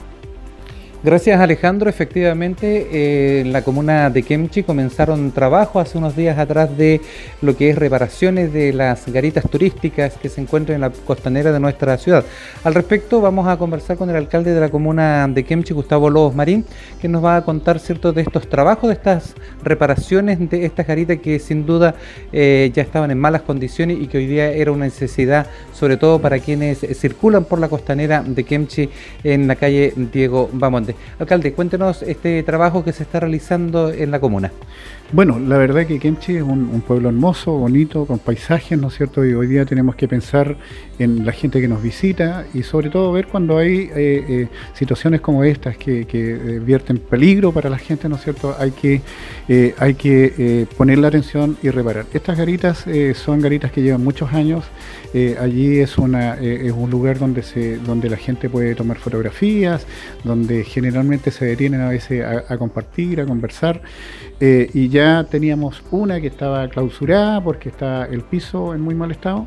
Gracias 1.02 1.40
Alejandro, 1.40 1.88
efectivamente 1.88 2.88
eh, 2.92 3.40
en 3.40 3.54
la 3.54 3.62
comuna 3.62 4.11
de 4.11 4.23
Kemchi 4.23 4.62
comenzaron 4.62 5.33
trabajo 5.33 5.80
hace 5.80 5.97
unos 5.97 6.14
días 6.14 6.38
atrás 6.38 6.76
de 6.76 7.00
lo 7.40 7.57
que 7.57 7.71
es 7.71 7.78
reparaciones 7.78 8.52
de 8.52 8.75
las 8.75 9.11
garitas 9.11 9.49
turísticas 9.49 10.19
que 10.21 10.28
se 10.28 10.42
encuentran 10.42 10.75
en 10.75 10.83
la 10.83 10.90
costanera 10.90 11.52
de 11.52 11.59
nuestra 11.59 11.97
ciudad. 11.97 12.23
Al 12.64 12.75
respecto 12.75 13.23
vamos 13.23 13.49
a 13.49 13.57
conversar 13.57 13.97
con 13.97 14.11
el 14.11 14.16
alcalde 14.16 14.52
de 14.52 14.61
la 14.61 14.69
comuna 14.69 15.26
de 15.26 15.42
Kemchi, 15.42 15.73
Gustavo 15.73 16.11
Lobos 16.11 16.35
Marín, 16.35 16.66
que 17.00 17.09
nos 17.09 17.25
va 17.25 17.37
a 17.37 17.45
contar 17.47 17.78
ciertos 17.78 18.14
de 18.14 18.21
estos 18.21 18.47
trabajos, 18.50 18.88
de 18.88 18.95
estas 18.95 19.35
reparaciones 19.62 20.50
de 20.50 20.66
estas 20.66 20.87
garitas 20.87 21.16
que 21.21 21.38
sin 21.38 21.64
duda 21.64 21.95
eh, 22.30 22.71
ya 22.75 22.83
estaban 22.83 23.11
en 23.11 23.19
malas 23.19 23.40
condiciones 23.40 23.97
y 23.99 24.07
que 24.07 24.19
hoy 24.19 24.26
día 24.26 24.50
era 24.50 24.71
una 24.71 24.85
necesidad, 24.85 25.47
sobre 25.73 25.97
todo 25.97 26.21
para 26.21 26.40
quienes 26.40 26.80
circulan 26.80 27.47
por 27.47 27.59
la 27.59 27.69
costanera 27.69 28.23
de 28.23 28.45
Kemchi 28.45 28.90
en 29.25 29.49
la 29.49 29.57
calle 29.57 29.95
Diego 29.97 30.50
Bamonte. 30.52 30.89
Alcalde, 31.18 31.52
cuéntenos 31.52 32.02
este 32.02 32.42
trabajo 32.42 32.85
que 32.85 32.92
se 32.92 33.02
está 33.02 33.20
realizando 33.20 33.92
en 33.92 34.11
la 34.11 34.20
comuna. 34.20 34.52
Bueno, 35.12 35.40
la 35.40 35.59
verdad 35.59 35.88
que 35.88 35.99
Kemchi 35.99 36.37
es 36.37 36.42
un, 36.42 36.82
pueblo 36.87 37.09
hermoso, 37.09 37.50
bonito, 37.50 38.06
con 38.06 38.20
paisajes, 38.20 38.78
¿no 38.78 38.88
es 38.88 38.94
cierto? 38.94 39.26
Y 39.26 39.35
hoy 39.35 39.49
día 39.49 39.64
tenemos 39.64 39.97
que 39.97 40.06
pensar 40.06 40.56
en 41.00 41.26
la 41.26 41.32
gente 41.32 41.61
que 41.61 41.66
nos 41.66 41.82
visita 41.82 42.44
y 42.54 42.62
sobre 42.62 42.90
todo 42.90 43.11
ver 43.11 43.26
cuando 43.26 43.59
hay 43.59 43.90
eh, 43.90 43.90
eh, 43.97 44.49
situaciones 44.73 45.20
como 45.20 45.42
estas 45.42 45.76
que, 45.76 46.06
eh, 46.09 46.61
vierten 46.64 46.99
peligro 46.99 47.50
para 47.50 47.68
la 47.68 47.78
gente, 47.78 48.09
¿no 48.09 48.16
es 48.16 48.23
cierto? 48.23 48.54
Hay 48.56 48.70
que, 48.70 49.00
hay 49.78 49.94
que 49.94 50.68
poner 50.76 50.99
la 50.99 51.09
atención 51.09 51.56
y 51.61 51.70
reparar. 51.70 52.06
Estas 52.14 52.38
garitas 52.38 52.85
son 53.14 53.40
garitas 53.40 53.73
que 53.73 53.82
llevan 53.82 54.04
muchos 54.04 54.32
años. 54.32 54.64
allí 55.40 55.80
es, 55.80 55.99
una, 55.99 56.35
es 56.35 56.73
un 56.73 56.88
lugar 56.88 57.18
donde, 57.18 57.42
se, 57.42 57.78
donde 57.78 58.09
la 58.09 58.16
gente 58.16 58.49
puede 58.49 58.76
tomar 58.76 58.99
fotografías, 58.99 59.87
donde 60.23 60.62
generalmente 60.81 61.31
se 61.31 61.45
detienen 61.45 61.81
a 61.81 61.89
veces 61.89 62.25
a, 62.25 62.57
compartir, 62.59 63.21
a 63.21 63.27
conversar. 63.27 63.83
y 64.41 64.89
ya 64.89 65.01
ya 65.01 65.25
teníamos 65.25 65.83
una 65.91 66.21
que 66.21 66.27
estaba 66.27 66.69
clausurada 66.69 67.43
porque 67.43 67.71
está 67.71 68.05
el 68.05 68.21
piso 68.21 68.75
en 68.75 68.83
muy 68.83 68.95
mal 68.95 69.11
estado. 69.11 69.47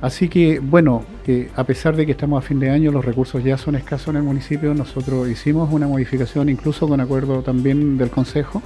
Así 0.00 0.28
que, 0.28 0.60
bueno, 0.60 1.04
eh, 1.26 1.50
a 1.56 1.64
pesar 1.64 1.96
de 1.96 2.06
que 2.06 2.12
estamos 2.12 2.38
a 2.42 2.46
fin 2.46 2.60
de 2.60 2.70
año, 2.70 2.92
los 2.92 3.04
recursos 3.04 3.42
ya 3.42 3.58
son 3.58 3.74
escasos 3.74 4.08
en 4.08 4.16
el 4.16 4.22
municipio, 4.22 4.74
nosotros 4.74 5.28
hicimos 5.28 5.72
una 5.72 5.88
modificación, 5.88 6.48
incluso 6.48 6.86
con 6.86 7.00
acuerdo 7.00 7.42
también 7.42 7.98
del 7.98 8.10
Consejo, 8.10 8.62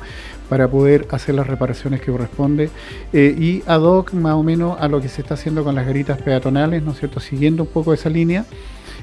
para 0.51 0.69
poder 0.69 1.07
hacer 1.11 1.35
las 1.35 1.47
reparaciones 1.47 2.01
que 2.01 2.13
corresponde 2.13 2.71
eh, 3.13 3.35
y 3.39 3.63
ad 3.67 3.83
hoc 3.83 4.13
más 4.13 4.35
o 4.35 4.43
menos 4.43 4.77
a 4.79 4.89
lo 4.89 5.01
que 5.01 5.09
se 5.09 5.23
está 5.23 5.35
haciendo 5.35 5.65
con 5.65 5.75
las 5.75 5.87
garitas 5.87 6.21
peatonales, 6.21 6.83
¿no 6.83 6.93
es 6.93 6.99
cierto? 6.99 7.21
Siguiendo 7.21 7.63
un 7.63 7.71
poco 7.71 7.95
esa 7.95 8.11
línea. 8.11 8.45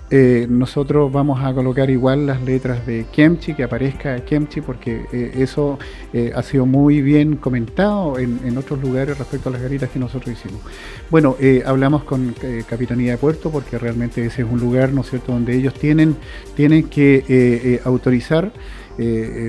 Eh, 0.09 0.45
nosotros 0.49 1.11
vamos 1.11 1.43
a 1.43 1.53
colocar 1.53 1.89
igual 1.89 2.27
las 2.27 2.41
letras 2.41 2.85
de 2.85 3.05
Kemchi, 3.11 3.55
que 3.55 3.63
aparezca 3.63 4.23
Kemchi, 4.23 4.61
porque 4.61 5.05
eh, 5.11 5.31
eso 5.37 5.79
eh, 6.13 6.31
ha 6.35 6.43
sido 6.43 6.65
muy 6.65 7.01
bien 7.01 7.37
comentado 7.37 8.19
en, 8.19 8.55
otros 8.57 8.79
lugares 8.81 9.17
respecto 9.17 9.49
a 9.49 9.53
las 9.53 9.61
garitas 9.61 9.89
que 9.89 9.97
nosotros 9.97 10.35
hicimos. 10.37 10.61
Bueno, 11.09 11.35
hablamos 11.65 12.03
con 12.03 12.35
Capitanía 12.69 13.13
de 13.13 13.17
Puerto, 13.17 13.49
porque 13.49 13.79
realmente 13.79 14.23
ese 14.23 14.43
es 14.43 14.47
un 14.47 14.59
lugar, 14.59 14.93
¿no 14.93 15.01
es 15.01 15.09
cierto?, 15.09 15.31
donde 15.31 15.55
ellos 15.55 15.73
tienen, 15.73 16.15
tienen 16.55 16.83
que 16.89 17.81
autorizar. 17.83 18.51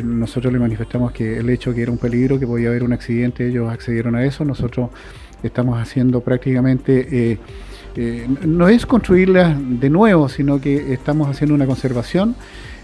nosotros 0.03 0.51
le 0.53 0.59
manifestamos 0.59 1.13
que 1.13 1.39
el 1.39 1.51
hecho 1.51 1.75
que 1.75 1.83
era 1.83 1.93
un 1.93 1.99
peligro, 1.99 2.41
que 2.41 2.47
podía 2.47 2.69
haber 2.69 2.83
un 2.83 2.95
accidente, 2.95 3.47
ellos 3.47 3.71
accedieron 3.71 4.15
a 4.15 4.25
eso. 4.25 4.45
Nosotros 4.45 4.89
estamos 5.43 5.79
haciendo 5.79 6.23
prácticamente 6.23 7.39
no 7.97 8.69
es 8.69 8.87
construirlas 8.87 9.57
de 9.59 9.91
nuevo, 9.91 10.29
sino 10.29 10.61
que 10.61 10.93
estamos 10.93 11.29
haciendo 11.29 11.55
una 11.55 11.67
conservación 11.67 12.37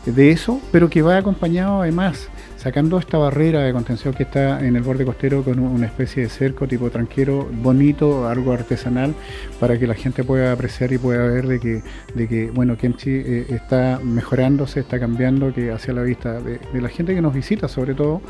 de 0.07 0.31
eso, 0.31 0.61
pero 0.73 0.88
que 0.88 1.02
va 1.02 1.19
acompañado 1.19 1.83
además, 1.83 2.29
sacando 2.57 2.99
esta 2.99 3.19
barrera 3.19 3.62
de 3.62 3.73
contención 3.73 4.14
que 4.14 4.23
está 4.23 4.64
en 4.64 4.76
el 4.76 4.83
borde 4.83 5.05
costero 5.05 5.43
con 5.43 5.59
una 5.59 5.87
especie 5.87 6.23
de 6.23 6.29
cerco 6.31 6.67
tipo 6.67 6.90
tranquero, 6.90 7.49
bonito, 7.62 8.26
algo 8.26 8.52
artesanal, 8.52 9.14
para 9.59 9.79
que 9.79 9.87
la 9.87 9.95
gente 9.95 10.25
pueda 10.25 10.52
apreciar 10.52 10.93
y 10.93 10.99
pueda 10.99 11.26
ver 11.26 11.47
de 11.47 11.61
que, 11.61 11.83
de 12.14 12.29
que 12.29 12.50
bueno, 12.50 12.76
Kemchi 12.79 13.11
eh, 13.11 13.47
está 13.50 14.00
mejorándose, 14.02 14.81
está 14.81 14.99
cambiando 14.99 15.52
que 15.52 15.71
hacia 15.71 15.93
la 15.93 16.02
vista 16.02 16.40
de, 16.40 16.61
la 16.81 16.88
gente 16.88 17.14
que 17.14 17.21
nos 17.21 17.35
visita 17.35 17.69
sobre 17.69 17.95
todo, 17.95 18.23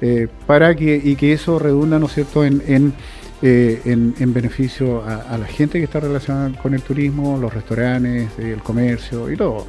eh, 0.00 0.28
para 0.46 0.74
que, 0.74 1.00
y 1.02 1.16
que 1.16 1.34
eso 1.34 1.58
redunda, 1.58 1.98
¿no 1.98 2.06
es 2.06 2.14
cierto?, 2.14 2.44
en 2.44 2.94
eh, 3.42 3.80
en, 3.86 4.34
beneficio 4.34 5.02
a, 5.02 5.38
la 5.38 5.46
gente 5.46 5.78
que 5.78 5.84
está 5.84 5.98
relacionada 5.98 6.50
con 6.60 6.74
el 6.74 6.82
turismo, 6.82 7.38
los 7.38 7.54
restaurantes, 7.54 8.28
el 8.38 8.62
comercio 8.62 9.32
y 9.32 9.36
todo. 9.36 9.66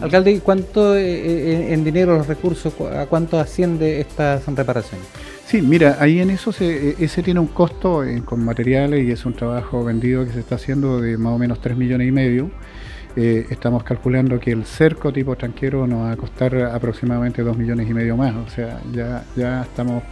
Alcalde, 0.00 0.40
¿cuánto 0.40 0.96
eh, 0.96 1.02
eh, 1.04 1.72
en 1.72 1.84
dinero 1.84 2.18
los 2.18 2.26
recursos, 2.26 2.74
a 2.80 3.06
cuánto 3.06 3.38
asciende 3.38 4.00
estas 4.00 4.44
reparaciones? 4.46 5.06
Sí, 5.46 5.62
mira, 5.62 5.98
ahí 6.00 6.18
en 6.18 6.30
eso 6.30 6.50
se, 6.50 6.96
ese 6.98 7.22
tiene 7.22 7.38
un 7.38 7.46
costo 7.46 8.02
con 8.24 8.44
materiales 8.44 9.04
y 9.06 9.12
es 9.12 9.24
un 9.24 9.34
trabajo 9.34 9.84
vendido 9.84 10.24
que 10.24 10.32
se 10.32 10.40
está 10.40 10.56
haciendo 10.56 11.00
de 11.00 11.16
más 11.16 11.32
o 11.32 11.38
menos 11.38 11.60
3 11.60 11.76
millones 11.76 12.08
y 12.08 12.12
medio. 12.12 12.50
estamos 13.14 13.84
calculando 13.84 14.40
que 14.40 14.50
el 14.50 14.64
cerco 14.64 15.12
tipo 15.12 15.36
tranquero 15.36 15.86
nos 15.86 16.00
va 16.00 16.12
a 16.12 16.16
costar 16.16 16.56
aproximadamente 16.56 17.42
2 17.42 17.56
millones 17.56 17.88
y 17.88 17.94
medio 17.94 18.16
más, 18.16 18.34
o 18.34 18.50
sea, 18.50 18.80
ya, 18.92 19.24
ya 19.36 19.62
estamos 19.62 20.02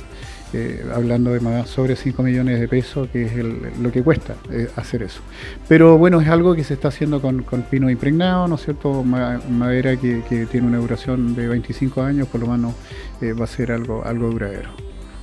eh, 0.53 0.85
hablando 0.95 1.33
de 1.33 1.41
más 1.41 1.69
sobre 1.69 1.95
5 1.95 2.23
millones 2.23 2.59
de 2.59 2.67
pesos, 2.67 3.09
que 3.09 3.25
es 3.25 3.33
lo 3.81 3.93
que 3.93 4.03
cuesta 4.03 4.35
eh, 4.51 4.69
hacer 4.77 5.03
eso. 5.03 5.21
Pero 5.69 5.97
bueno, 5.97 6.21
es 6.21 6.29
algo 6.29 6.55
que 6.55 6.65
se 6.65 6.75
está 6.75 6.89
haciendo 6.89 7.21
con, 7.21 7.45
pino 7.71 7.89
impregnado, 7.89 8.49
¿no 8.49 8.57
es 8.57 8.65
cierto? 8.65 9.05
madera 9.05 9.97
que, 9.97 10.47
tiene 10.51 10.67
una 10.67 10.79
duración 10.79 11.35
de 11.35 11.49
25 11.49 12.03
años, 12.03 12.29
por 12.29 12.41
lo 12.41 12.49
menos 12.49 12.75
eh, 13.21 13.33
va 13.33 13.45
a 13.45 13.49
ser 13.49 13.73
algo, 13.73 14.05
algo 14.05 14.29
duradero. 14.31 14.71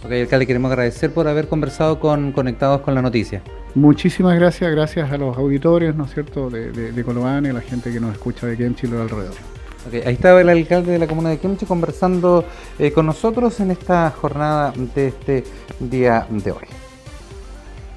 Ok, 0.05 0.11
alcalde, 0.11 0.47
queremos 0.47 0.71
agradecer 0.71 1.11
por 1.11 1.27
haber 1.27 1.47
conversado 1.47 1.99
con 1.99 2.31
Conectados 2.31 2.81
con 2.81 2.95
la 2.95 3.01
Noticia. 3.01 3.41
Muchísimas 3.75 4.35
gracias, 4.35 4.71
gracias 4.71 5.11
a 5.11 5.17
los 5.17 5.37
auditores, 5.37 5.95
¿no 5.95 6.05
es 6.05 6.13
cierto?, 6.13 6.49
de, 6.49 6.71
de, 6.71 6.91
de 6.91 7.01
y 7.01 7.47
a 7.49 7.53
la 7.53 7.61
gente 7.61 7.91
que 7.91 7.99
nos 7.99 8.13
escucha 8.13 8.47
de 8.47 8.53
aquí 8.53 8.63
en 8.63 8.75
Chile 8.75 8.95
alrededor 9.85 10.07
ahí 10.07 10.13
estaba 10.13 10.41
el 10.41 10.49
alcalde 10.49 10.91
de 10.91 10.99
la 10.99 11.07
comuna 11.07 11.29
de 11.29 11.39
Kemchi 11.39 11.65
conversando 11.65 12.45
eh, 12.79 12.91
con 12.91 13.05
nosotros 13.05 13.59
en 13.59 13.71
esta 13.71 14.11
jornada 14.11 14.73
de 14.95 15.07
este 15.07 15.43
día 15.79 16.27
de 16.29 16.51
hoy. 16.51 16.67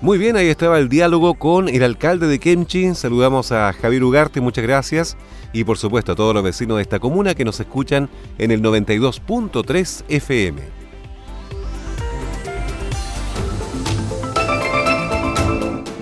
Muy 0.00 0.16
bien, 0.16 0.34
ahí 0.36 0.48
estaba 0.48 0.78
el 0.78 0.88
diálogo 0.88 1.34
con 1.34 1.68
el 1.68 1.82
alcalde 1.82 2.26
de 2.26 2.38
Kemchi. 2.38 2.94
Saludamos 2.94 3.52
a 3.52 3.70
Javier 3.74 4.02
Ugarte, 4.02 4.40
muchas 4.40 4.64
gracias. 4.64 5.16
Y 5.52 5.64
por 5.64 5.76
supuesto 5.76 6.12
a 6.12 6.14
todos 6.16 6.32
los 6.32 6.42
vecinos 6.42 6.76
de 6.76 6.82
esta 6.82 6.98
comuna 6.98 7.34
que 7.34 7.44
nos 7.44 7.60
escuchan 7.60 8.08
en 8.38 8.50
el 8.50 8.62
92.3 8.62 10.04
FM. 10.08 10.62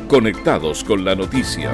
Conectados 0.06 0.84
con 0.84 1.04
la 1.04 1.16
noticia. 1.16 1.72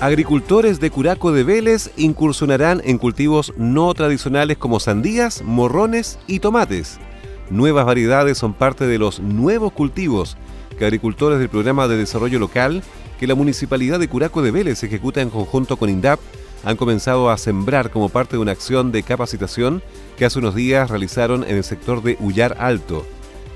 Agricultores 0.00 0.78
de 0.78 0.92
Curaco 0.92 1.32
de 1.32 1.42
Vélez 1.42 1.90
incursionarán 1.96 2.80
en 2.84 2.98
cultivos 2.98 3.52
no 3.56 3.92
tradicionales 3.94 4.56
como 4.56 4.78
sandías, 4.78 5.42
morrones 5.42 6.20
y 6.28 6.38
tomates. 6.38 7.00
Nuevas 7.50 7.84
variedades 7.84 8.38
son 8.38 8.54
parte 8.54 8.86
de 8.86 8.96
los 8.98 9.18
nuevos 9.18 9.72
cultivos 9.72 10.36
que 10.78 10.84
agricultores 10.84 11.40
del 11.40 11.48
Programa 11.48 11.88
de 11.88 11.96
Desarrollo 11.96 12.38
Local 12.38 12.84
que 13.18 13.26
la 13.26 13.34
Municipalidad 13.34 13.98
de 13.98 14.06
Curaco 14.06 14.40
de 14.40 14.52
Vélez 14.52 14.84
ejecuta 14.84 15.20
en 15.20 15.30
conjunto 15.30 15.76
con 15.76 15.90
INDAP 15.90 16.20
han 16.64 16.76
comenzado 16.76 17.28
a 17.28 17.36
sembrar 17.36 17.90
como 17.90 18.08
parte 18.08 18.36
de 18.36 18.42
una 18.42 18.52
acción 18.52 18.92
de 18.92 19.02
capacitación 19.02 19.82
que 20.16 20.24
hace 20.24 20.38
unos 20.38 20.54
días 20.54 20.90
realizaron 20.90 21.42
en 21.42 21.56
el 21.56 21.64
sector 21.64 22.04
de 22.04 22.16
Ullar 22.20 22.56
Alto. 22.60 23.04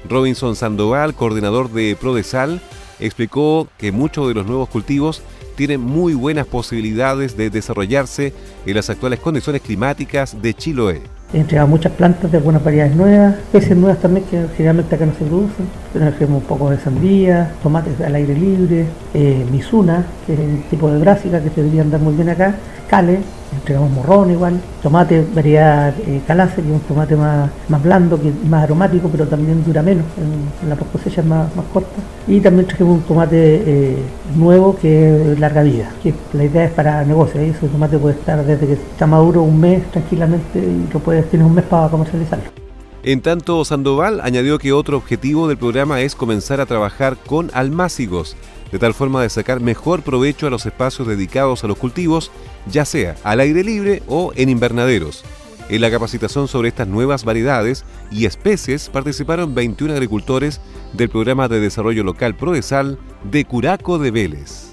Robinson 0.09 0.57
Sandoval, 0.57 1.15
coordinador 1.15 1.71
de 1.71 1.97
Prodesal, 2.01 2.61
explicó 2.99 3.69
que 3.79 3.93
muchos 3.93 4.27
de 4.27 4.35
los 4.35 4.47
nuevos 4.47 4.69
cultivos 4.69 5.23
tiene 5.53 5.79
muy 5.79 6.15
buenas 6.15 6.47
posibilidades 6.47 7.37
de 7.37 7.51
desarrollarse 7.51 8.33
en 8.67 8.75
las 8.75 8.91
actuales 8.91 9.21
condiciones 9.21 9.63
climáticas 9.63 10.41
de 10.41 10.55
Chiloé. 10.55 11.03
He 11.33 11.39
entregado 11.39 11.69
muchas 11.69 11.93
plantas 11.93 12.31
de 12.31 12.39
algunas 12.39 12.63
variedades 12.63 12.95
nuevas, 12.95 13.37
especies 13.39 13.77
nuevas 13.77 14.01
también 14.01 14.27
que 14.27 14.47
generalmente 14.57 14.95
acá 14.95 15.07
no 15.07 15.13
se 15.13 15.25
producen. 15.25 15.67
Tenemos 15.93 16.15
un 16.21 16.41
poco 16.43 16.71
de 16.71 16.79
sandía, 16.79 17.51
tomates 17.63 18.01
al 18.01 18.15
aire 18.15 18.35
libre, 18.35 18.87
eh, 19.13 19.47
misuna, 19.51 20.05
que 20.27 20.33
es 20.33 20.41
el 20.41 20.63
tipo 20.71 20.91
de 20.91 20.99
brásica 20.99 21.41
que 21.41 21.51
se 21.51 21.57
debería 21.57 21.83
andar 21.83 22.01
muy 22.01 22.15
bien 22.15 22.31
acá, 22.31 22.55
cale, 22.89 23.21
entregamos 23.53 23.91
morrón 23.91 24.31
igual, 24.31 24.61
tomate 24.83 25.25
variedad 25.35 25.93
eh, 26.07 26.21
calace, 26.27 26.63
que 26.63 26.69
es 26.69 26.75
un 26.75 26.81
tomate 26.81 27.17
más, 27.17 27.51
más 27.69 27.83
blando, 27.83 28.21
que 28.21 28.33
más 28.49 28.65
aromático, 28.65 29.09
pero 29.11 29.27
también 29.27 29.63
dura 29.65 29.83
menos, 29.83 30.05
en, 30.19 30.69
la 30.69 30.77
cosecha 30.77 31.23
más, 31.23 31.55
más 31.55 31.67
corta. 31.73 32.01
Y 32.27 32.41
también 32.41 32.67
trajimos 32.67 32.99
un 32.99 33.03
tomate 33.03 33.63
eh, 33.67 33.97
nuevo 34.37 34.77
que 34.77 35.33
es 35.33 35.39
larga 35.39 35.63
vida, 35.63 35.91
que 36.03 36.15
la 36.33 36.45
idea 36.45 36.65
es 36.65 36.73
para 36.73 37.05
negocios, 37.05 37.45
ese 37.45 37.69
tomate 37.69 37.99
puede 37.99 38.15
estar 38.15 38.45
desde 38.45 38.67
que 38.67 38.73
está 38.75 39.07
maduro 39.07 39.43
un 39.43 39.61
mes 39.61 39.83
tranquilamente 39.91 40.59
y 40.59 40.93
lo 40.93 41.01
puedes 41.01 41.29
tener 41.31 41.45
un 41.45 41.55
mes 41.55 41.65
para 41.65 41.89
comercializarlo. 41.89 42.62
En 43.05 43.21
tanto, 43.21 43.65
Sandoval 43.65 44.21
añadió 44.21 44.59
que 44.59 44.73
otro 44.73 44.97
objetivo 44.97 45.49
del 45.49 45.59
programa 45.59 46.01
es 46.01 46.15
comenzar 46.15 46.61
a 46.61 46.67
trabajar 46.67 47.17
con 47.17 47.51
almácigos 47.53 48.37
de 48.73 48.79
tal 48.79 48.95
forma 48.95 49.23
de 49.23 49.29
sacar 49.29 49.61
mejor 49.61 50.03
provecho 50.03 50.47
a 50.47 50.51
los 50.51 50.67
espacios 50.67 51.07
dedicados 51.07 51.63
a 51.63 51.69
los 51.69 51.77
cultivos, 51.77 52.33
ya 52.71 52.85
sea 52.85 53.17
al 53.23 53.41
aire 53.41 53.63
libre 53.63 54.03
o 54.09 54.33
en 54.35 54.49
invernaderos. 54.49 55.25
En 55.69 55.81
la 55.81 55.91
capacitación 55.91 56.49
sobre 56.49 56.69
estas 56.69 56.89
nuevas 56.89 57.25
variedades 57.25 57.85
y 58.11 58.25
especies 58.25 58.89
participaron 58.89 59.55
21 59.55 59.93
agricultores 59.93 60.61
del 60.93 61.09
Programa 61.09 61.49
de 61.49 61.61
Desarrollo 61.61 62.03
Local 62.03 62.35
Prodesal 62.35 62.99
de 63.31 63.45
Curaco 63.45 63.99
de 63.99 64.11
Vélez. 64.11 64.72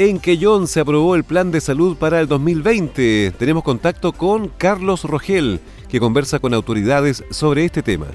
En 0.00 0.18
Quellón 0.18 0.66
se 0.66 0.80
aprobó 0.80 1.14
el 1.14 1.24
plan 1.24 1.50
de 1.50 1.60
salud 1.60 1.94
para 1.94 2.22
el 2.22 2.26
2020. 2.26 3.34
Tenemos 3.38 3.62
contacto 3.62 4.12
con 4.12 4.48
Carlos 4.48 5.04
Rogel, 5.04 5.60
que 5.90 6.00
conversa 6.00 6.38
con 6.38 6.54
autoridades 6.54 7.22
sobre 7.28 7.66
este 7.66 7.82
tema. 7.82 8.06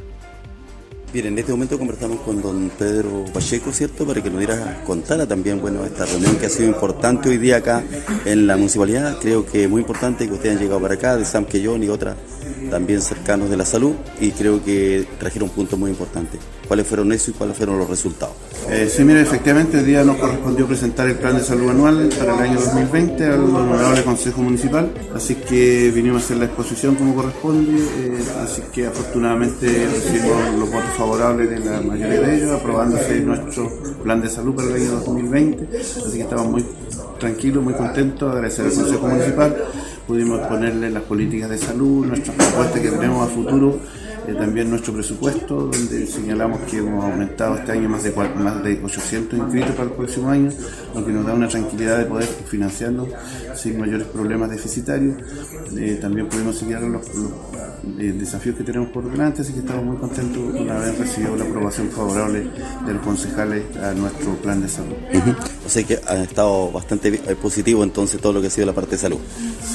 Bien, 1.13 1.27
en 1.27 1.38
este 1.38 1.51
momento 1.51 1.77
conversamos 1.77 2.22
con 2.22 2.42
don 2.42 2.72
Pedro 2.75 3.25
Pacheco, 3.32 3.72
¿cierto? 3.72 4.04
Para 4.04 4.24
que 4.24 4.32
nos 4.32 4.39
diera 4.39 4.82
contara 4.84 5.27
también, 5.27 5.62
bueno, 5.62 5.86
esta 5.86 6.08
reunión 6.08 6.38
que 6.38 6.48
ha 6.48 6.50
sido 6.50 6.70
importante 6.70 7.30
hoy 7.30 7.38
día 7.38 7.58
acá 7.58 7.84
en 8.25 8.48
la 8.48 8.58
municipalidad. 8.58 9.20
Creo 9.22 9.46
que 9.46 9.65
es 9.65 9.70
muy 9.70 9.82
importante 9.82 10.27
que 10.27 10.34
ustedes 10.34 10.56
han 10.56 10.63
llegado 10.63 10.82
para 10.82 10.96
acá, 10.96 11.15
de 11.18 11.24
Sam 11.24 11.46
Quellón 11.46 11.84
y 11.84 11.89
otras 11.89 12.15
también 12.69 13.01
cercanos 13.01 13.50
de 13.50 13.57
la 13.57 13.65
salud, 13.65 13.93
y 14.19 14.31
creo 14.31 14.63
que 14.63 15.05
trajeron 15.19 15.50
puntos 15.50 15.77
muy 15.77 15.91
importantes. 15.91 16.39
¿Cuáles 16.67 16.88
fueron 16.88 17.12
eso 17.12 17.31
y 17.31 17.34
cuáles 17.36 17.57
fueron 17.57 17.77
los 17.77 17.89
resultados? 17.89 18.36
Eh, 18.69 18.89
sí, 18.91 19.03
mire, 19.03 19.22
efectivamente, 19.22 19.79
el 19.79 19.86
día 19.86 20.03
nos 20.03 20.17
correspondió 20.17 20.65
presentar 20.65 21.07
el 21.07 21.15
plan 21.15 21.38
de 21.38 21.43
salud 21.43 21.69
anual 21.69 22.10
para 22.17 22.36
el 22.36 22.41
año 22.41 22.60
2020 22.60 23.25
al 23.25 23.39
honorable 23.41 24.03
Consejo 24.03 24.41
Municipal, 24.41 24.91
así 25.13 25.36
que 25.36 25.91
vinimos 25.93 26.24
a 26.24 26.25
hacer 26.25 26.38
la 26.38 26.45
exposición 26.45 26.95
como 26.95 27.13
corresponde, 27.13 27.77
eh, 27.77 28.24
así 28.43 28.63
que 28.74 28.88
afortunadamente 28.88 29.67
recibimos 29.67 30.60
los 30.60 30.72
votos 30.72 30.89
favorables 30.98 31.50
de 31.50 31.60
la 31.60 31.81
mayoría 31.81 32.22
de 32.22 32.38
ellos, 32.38 32.51
aprobándose 32.51 33.19
nuestro 33.19 33.69
plan 34.03 34.22
de 34.22 34.29
salud 34.29 34.55
para 34.55 34.69
el 34.69 34.75
año 34.75 34.91
2020, 34.91 35.77
así 35.77 36.17
que 36.17 36.24
estamos 36.24 36.48
muy 36.48 36.65
tranquilos, 37.19 37.63
muy 37.63 37.74
contentos, 37.74 38.34
agradecer 38.34 38.65
al 38.65 38.74
Consejo 38.74 39.07
Municipal, 39.07 39.55
pudimos 40.08 40.40
ponerle 40.48 40.90
las 40.90 41.04
políticas 41.04 41.50
de 41.50 41.58
salud, 41.58 42.06
nuestras 42.06 42.36
propuestas 42.36 42.82
que 42.82 42.90
tenemos 42.90 43.28
a 43.28 43.34
futuro 43.34 43.80
eh, 44.28 44.34
también 44.34 44.70
nuestro 44.70 44.94
presupuesto, 44.94 45.68
donde 45.68 46.08
señalamos 46.08 46.60
que 46.62 46.78
hemos 46.78 47.04
aumentado 47.04 47.58
este 47.58 47.74
año 47.74 47.90
más 47.90 48.04
de, 48.04 48.12
más 48.12 48.64
de 48.64 48.82
800 48.84 49.38
inscritos 49.38 49.72
para 49.76 49.84
el 49.84 49.92
próximo 49.92 50.30
año, 50.30 50.50
lo 50.96 51.06
que 51.06 51.12
nos 51.12 51.26
da 51.26 51.34
una 51.34 51.48
tranquilidad 51.48 52.00
de 52.00 52.06
poder 52.06 52.28
financiarnos 52.28 53.08
sin 53.54 53.80
mayores 53.80 54.08
problemas 54.08 54.50
deficitarios. 54.50 55.16
Eh, 55.78 56.00
también 56.02 56.28
pudimos 56.28 56.58
seguir 56.58 56.80
los, 56.82 57.06
eh, 58.00 58.16
desafíos 58.18 58.56
que 58.56 58.64
tenemos 58.64 58.90
por 58.90 59.10
delante, 59.12 59.42
así 59.44 59.54
que 59.54 59.60
estamos 59.60 59.86
muy 59.86 59.98
contentos 59.98 60.42
una 60.60 60.78
haber 60.78 60.98
recibido 60.98 61.36
la 61.36 61.46
aprobación 61.46 61.90
favorable 61.90 62.48
de 62.86 62.94
los 62.94 63.04
concejales 63.04 63.64
a 63.78 63.94
nuestro 63.94 64.36
plan 64.38 64.60
de 64.60 64.70
salud. 64.70 64.96
Sea 65.69 65.84
que 65.84 66.00
ha 66.05 66.24
estado 66.24 66.72
bastante 66.72 67.12
positivo 67.41 67.84
entonces 67.84 68.22
todo 68.22 68.34
lo 68.34 68.41
que 68.41 68.48
ha 68.48 68.50
sido 68.50 68.67
la 68.67 68.74
parte 68.74 68.91
de 68.91 68.98
salud. 68.98 69.19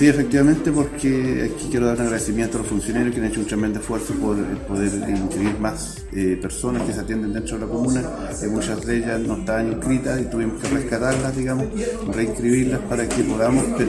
Sí, 0.00 0.08
efectivamente, 0.08 0.72
porque 0.72 1.50
aquí 1.52 1.68
quiero 1.70 1.86
dar 1.86 1.96
un 1.96 2.02
agradecimiento 2.02 2.58
a 2.58 2.60
los 2.60 2.70
funcionarios 2.70 3.14
que 3.14 3.20
han 3.20 3.26
hecho 3.26 3.40
un 3.40 3.46
tremendo 3.46 3.80
esfuerzo 3.80 4.14
por 4.14 4.36
poder 4.60 4.92
inscribir 5.10 5.58
más 5.58 5.98
eh, 6.12 6.38
personas 6.40 6.82
que 6.84 6.92
se 6.92 7.00
atienden 7.00 7.32
dentro 7.32 7.58
de 7.58 7.66
la 7.66 7.70
comuna. 7.70 8.02
Eh, 8.42 8.48
muchas 8.48 8.84
de 8.86 8.96
ellas 8.96 9.20
no 9.20 9.36
estaban 9.36 9.72
inscritas 9.72 10.20
y 10.20 10.24
tuvimos 10.24 10.62
que 10.62 10.68
rescatarlas, 10.68 11.36
digamos, 11.36 11.66
reinscribirlas 12.14 12.80
para 12.80 13.08
que 13.08 13.22
podamos, 13.24 13.64
eh, 13.64 13.86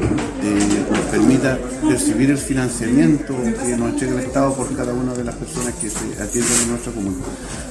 nos 0.91 0.99
permita 1.11 1.57
percibir 1.87 2.31
el 2.31 2.37
financiamiento 2.37 3.35
que 3.63 3.77
nos 3.77 3.89
entrega 3.91 4.13
el 4.13 4.25
Estado 4.25 4.53
por 4.53 4.75
cada 4.75 4.93
una 4.93 5.13
de 5.13 5.23
las 5.23 5.35
personas 5.35 5.73
que 5.75 5.89
se 5.89 6.21
atienden 6.21 6.61
en 6.63 6.69
nuestra 6.69 6.91
comuna. 6.91 7.17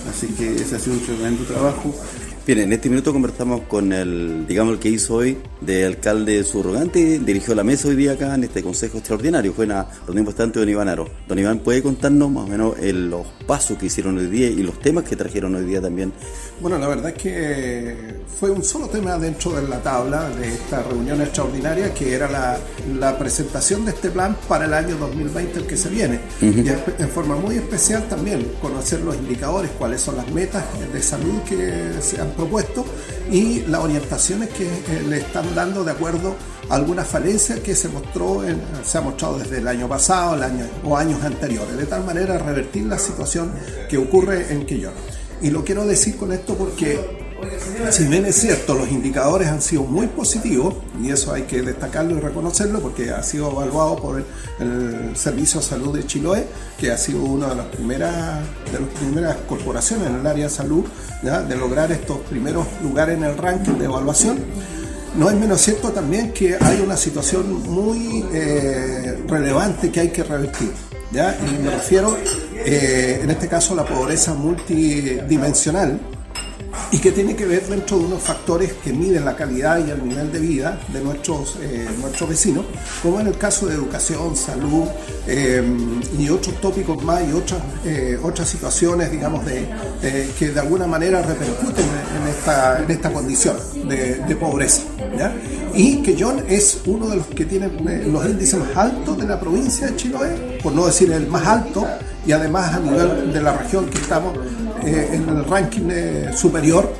Así 0.09 0.29
que 0.29 0.55
ese 0.55 0.77
ha 0.77 0.79
sido 0.79 0.97
un 0.97 1.05
tremendo 1.05 1.45
trabajo. 1.45 1.95
Bien, 2.47 2.61
en 2.61 2.73
este 2.73 2.89
minuto 2.89 3.13
conversamos 3.13 3.61
con 3.63 3.93
el, 3.93 4.47
digamos, 4.47 4.73
el 4.75 4.81
que 4.81 4.89
hizo 4.89 5.17
hoy 5.17 5.37
de 5.61 5.85
alcalde 5.85 6.43
subrogante, 6.43 7.19
dirigió 7.19 7.55
la 7.55 7.63
mesa 7.63 7.89
hoy 7.89 7.97
día 7.97 8.13
acá 8.13 8.35
en 8.35 8.45
este 8.45 8.63
consejo 8.63 8.97
extraordinario. 8.97 9.53
Fue 9.53 9.67
una 9.67 9.87
reunión 10.07 10.25
bastante 10.25 10.59
de 10.59 10.65
don 10.65 10.73
Iván 10.73 10.89
Aro. 10.89 11.07
Don 11.29 11.39
Iván, 11.39 11.59
¿puede 11.59 11.83
contarnos 11.83 12.31
más 12.31 12.45
o 12.45 12.49
menos 12.49 12.75
los 12.81 13.27
pasos 13.47 13.77
que 13.77 13.87
hicieron 13.87 14.17
hoy 14.17 14.27
día 14.27 14.49
y 14.49 14.63
los 14.63 14.81
temas 14.81 15.05
que 15.05 15.17
trajeron 15.17 15.55
hoy 15.55 15.67
día 15.67 15.83
también? 15.83 16.15
Bueno, 16.61 16.79
la 16.79 16.89
verdad 16.89 17.11
es 17.11 17.23
que 17.23 18.21
fue 18.39 18.51
un 18.51 18.65
solo 18.65 18.89
tema 18.89 19.19
dentro 19.19 19.53
de 19.53 19.69
la 19.69 19.83
tabla 19.83 20.31
de 20.31 20.49
esta 20.49 20.83
reunión 20.83 21.21
extraordinaria, 21.21 21.93
que 21.93 22.15
era 22.15 22.29
la, 22.31 23.19
presentación 23.19 23.85
de 23.85 23.91
este 23.91 24.11
plan 24.11 24.35
para 24.49 24.65
el 24.65 24.73
año 24.73 24.97
2020, 24.97 25.59
el 25.59 25.67
que 25.67 25.77
se 25.77 25.91
viene. 25.91 26.21
Y 26.41 26.67
en 26.69 27.09
forma 27.11 27.37
muy 27.37 27.57
especial 27.57 28.09
también 28.09 28.53
conocer 28.63 29.03
los 29.03 29.15
indicadores, 29.17 29.71
cuáles 29.73 30.01
son 30.01 30.17
las 30.17 30.31
metas 30.33 30.65
de 30.91 31.03
salud 31.03 31.43
que 31.43 32.01
se 32.01 32.21
han 32.21 32.30
propuesto 32.33 32.85
y 33.31 33.61
las 33.67 33.83
orientaciones 33.83 34.49
que 34.51 34.67
eh, 34.67 35.03
le 35.09 35.19
están 35.19 35.55
dando 35.55 35.85
de 35.85 35.93
acuerdo 35.93 36.35
a 36.69 36.75
algunas 36.75 37.07
falencias 37.07 37.61
que 37.61 37.75
se 37.75 37.89
mostró 37.89 38.45
en, 38.45 38.61
se 38.85 38.99
ha 38.99 39.01
mostrado 39.01 39.39
desde 39.39 39.59
el 39.59 39.69
año 39.69 39.89
pasado 39.89 40.35
el 40.35 40.43
año, 40.43 40.67
o 40.85 40.97
años 40.97 41.23
anteriores, 41.23 41.77
de 41.77 41.87
tal 41.87 42.05
manera 42.05 42.39
revertir 42.39 42.85
la 42.85 42.99
situación 42.99 43.53
que 43.89 43.99
ocurre 43.99 44.53
en 44.53 44.67
Quillón. 44.67 44.95
Y 45.43 45.51
lo 45.51 45.65
quiero 45.65 45.87
decir 45.87 46.17
con 46.17 46.33
esto 46.33 46.55
porque 46.55 47.20
si 47.91 48.05
bien 48.05 48.25
es 48.27 48.37
cierto, 48.37 48.75
los 48.75 48.91
indicadores 48.91 49.49
han 49.49 49.61
sido 49.63 49.83
muy 49.83 50.07
positivos, 50.07 50.75
y 51.03 51.11
eso 51.11 51.33
hay 51.33 51.43
que 51.43 51.63
destacarlo 51.63 52.17
y 52.17 52.21
reconocerlo 52.21 52.81
porque 52.81 53.11
ha 53.11 53.23
sido 53.23 53.51
evaluado 53.51 53.97
por 53.97 54.23
el, 54.59 55.17
Servicio 55.17 55.61
de 55.61 55.67
Salud 55.67 55.97
de 55.97 56.07
Chiloé, 56.07 56.47
que 56.79 56.91
ha 56.91 56.99
sido 56.99 57.23
una 57.23 57.49
de 57.49 57.57
las 57.57 57.67
primeras, 57.67 58.41
de 58.71 58.81
las 58.81 58.89
primeras 58.99 59.37
corporaciones 59.49 60.09
en 60.09 60.17
el 60.17 60.27
área 60.27 60.45
de 60.45 60.51
salud 60.51 60.85
de 61.23 61.57
lograr 61.57 61.91
estos 61.93 62.19
primeros 62.19 62.67
lugares 62.83 63.17
en 63.17 63.25
el 63.25 63.37
ranking 63.37 63.73
de 63.73 63.87
evaluación. 63.87 64.39
No 65.17 65.29
es 65.29 65.37
menos 65.37 65.61
cierto 65.61 65.91
también 65.91 66.33
que 66.33 66.57
hay 66.61 66.81
una 66.81 66.97
situación 66.97 67.69
muy 67.69 68.25
eh, 68.33 69.19
relevante 69.27 69.91
que 69.91 70.01
hay 70.01 70.11
que 70.11 70.23
revertir. 70.23 70.71
¿ya? 71.11 71.37
Y 71.37 71.63
me 71.63 71.71
refiero, 71.71 72.17
eh, 72.55 73.21
en 73.23 73.31
este 73.31 73.49
caso, 73.49 73.73
a 73.73 73.77
la 73.77 73.85
pobreza 73.85 74.35
multidimensional, 74.35 76.01
y 76.93 76.99
que 76.99 77.13
tiene 77.13 77.37
que 77.37 77.47
ver 77.47 77.67
dentro 77.67 77.99
de 77.99 78.05
unos 78.05 78.23
factores 78.23 78.73
que 78.75 78.93
miden 78.93 79.25
la 79.25 79.37
calidad 79.37 79.85
y 79.85 79.91
el 79.91 80.07
nivel 80.07 80.33
de 80.33 80.41
vida 80.41 80.81
de 80.93 81.01
nuestros, 81.01 81.57
eh, 81.63 81.89
nuestros 82.01 82.29
vecinos, 82.29 82.65
como 83.03 83.21
en 83.21 83.29
el 83.29 83.39
caso 83.39 83.67
de 83.67 83.75
educación, 83.75 84.37
salud 84.37 84.85
eh, 85.27 85.63
y 86.19 86.29
otros 86.29 86.61
tópicos 86.61 87.03
más 87.03 87.23
y 87.29 87.33
otras, 87.33 87.61
eh, 87.85 88.19
otras 88.23 88.49
situaciones, 88.49 89.11
digamos, 89.11 89.45
de, 89.45 89.69
que 90.39 90.51
de 90.51 90.61
alguna 90.61 90.87
manera 90.87 91.23
repercuten 91.23 91.85
en 91.85 92.29
esta, 92.29 92.83
en 92.83 92.91
esta 92.91 93.13
condición 93.13 93.57
de, 93.89 94.37
pobreza. 94.41 94.83
Y 95.75 96.03
que 96.03 96.17
John 96.19 96.43
es 96.49 96.81
uno 96.87 97.09
de 97.09 97.17
los 97.17 97.27
que 97.27 97.45
tiene 97.45 97.69
los 98.07 98.27
índices 98.27 98.59
más 98.59 98.77
altos 98.77 99.19
de 99.19 99.27
la 99.27 99.39
provincia 99.39 99.89
de 99.89 99.97
Chiloé, 99.97 100.59
por 100.63 100.73
no 100.73 100.87
decir 100.87 101.13
el 101.13 101.27
más 101.27 101.47
alto, 101.47 101.87
y 102.27 102.33
además 102.33 102.75
a 102.75 102.81
nivel 102.81 103.33
de 103.33 103.41
la 103.41 103.57
región 103.57 103.87
que 103.89 103.99
estamos 103.99 104.37
eh, 104.85 105.11
en 105.13 105.29
el 105.29 105.45
ranking 105.45 105.89
eh, 105.91 106.31
superior. 106.35 106.93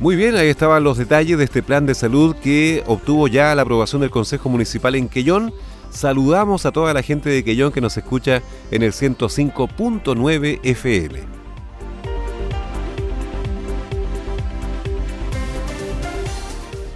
Muy 0.00 0.16
bien, 0.16 0.34
ahí 0.34 0.48
estaban 0.48 0.82
los 0.82 0.98
detalles 0.98 1.38
de 1.38 1.44
este 1.44 1.62
plan 1.62 1.86
de 1.86 1.94
salud 1.94 2.34
que 2.36 2.82
obtuvo 2.86 3.28
ya 3.28 3.54
la 3.54 3.62
aprobación 3.62 4.00
del 4.00 4.10
Consejo 4.10 4.48
Municipal 4.48 4.94
en 4.96 5.08
Quellón. 5.08 5.54
Saludamos 5.90 6.66
a 6.66 6.72
toda 6.72 6.92
la 6.92 7.02
gente 7.02 7.30
de 7.30 7.44
Quellón 7.44 7.70
que 7.70 7.80
nos 7.80 7.96
escucha 7.96 8.42
en 8.70 8.82
el 8.82 8.92
105.9 8.92 10.60
FM. 10.62 11.42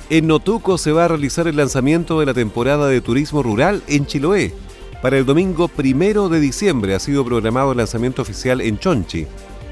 En 0.09 0.29
Notuco 0.29 0.79
se 0.79 0.93
va 0.93 1.07
a 1.07 1.09
realizar 1.09 1.49
el 1.49 1.57
lanzamiento 1.57 2.21
de 2.21 2.27
la 2.27 2.35
temporada 2.35 2.87
de 2.87 3.01
turismo 3.01 3.43
rural 3.43 3.83
en 3.89 4.07
Chiloé. 4.07 4.55
Para 5.03 5.19
el 5.19 5.27
domingo 5.27 5.67
primero 5.69 6.29
de 6.29 6.41
diciembre 6.41 6.95
ha 6.95 7.01
sido 7.01 7.25
programado 7.25 7.73
el 7.73 7.79
lanzamiento 7.79 8.23
oficial 8.23 8.61
en 8.61 8.79
Chonchi. 8.79 9.27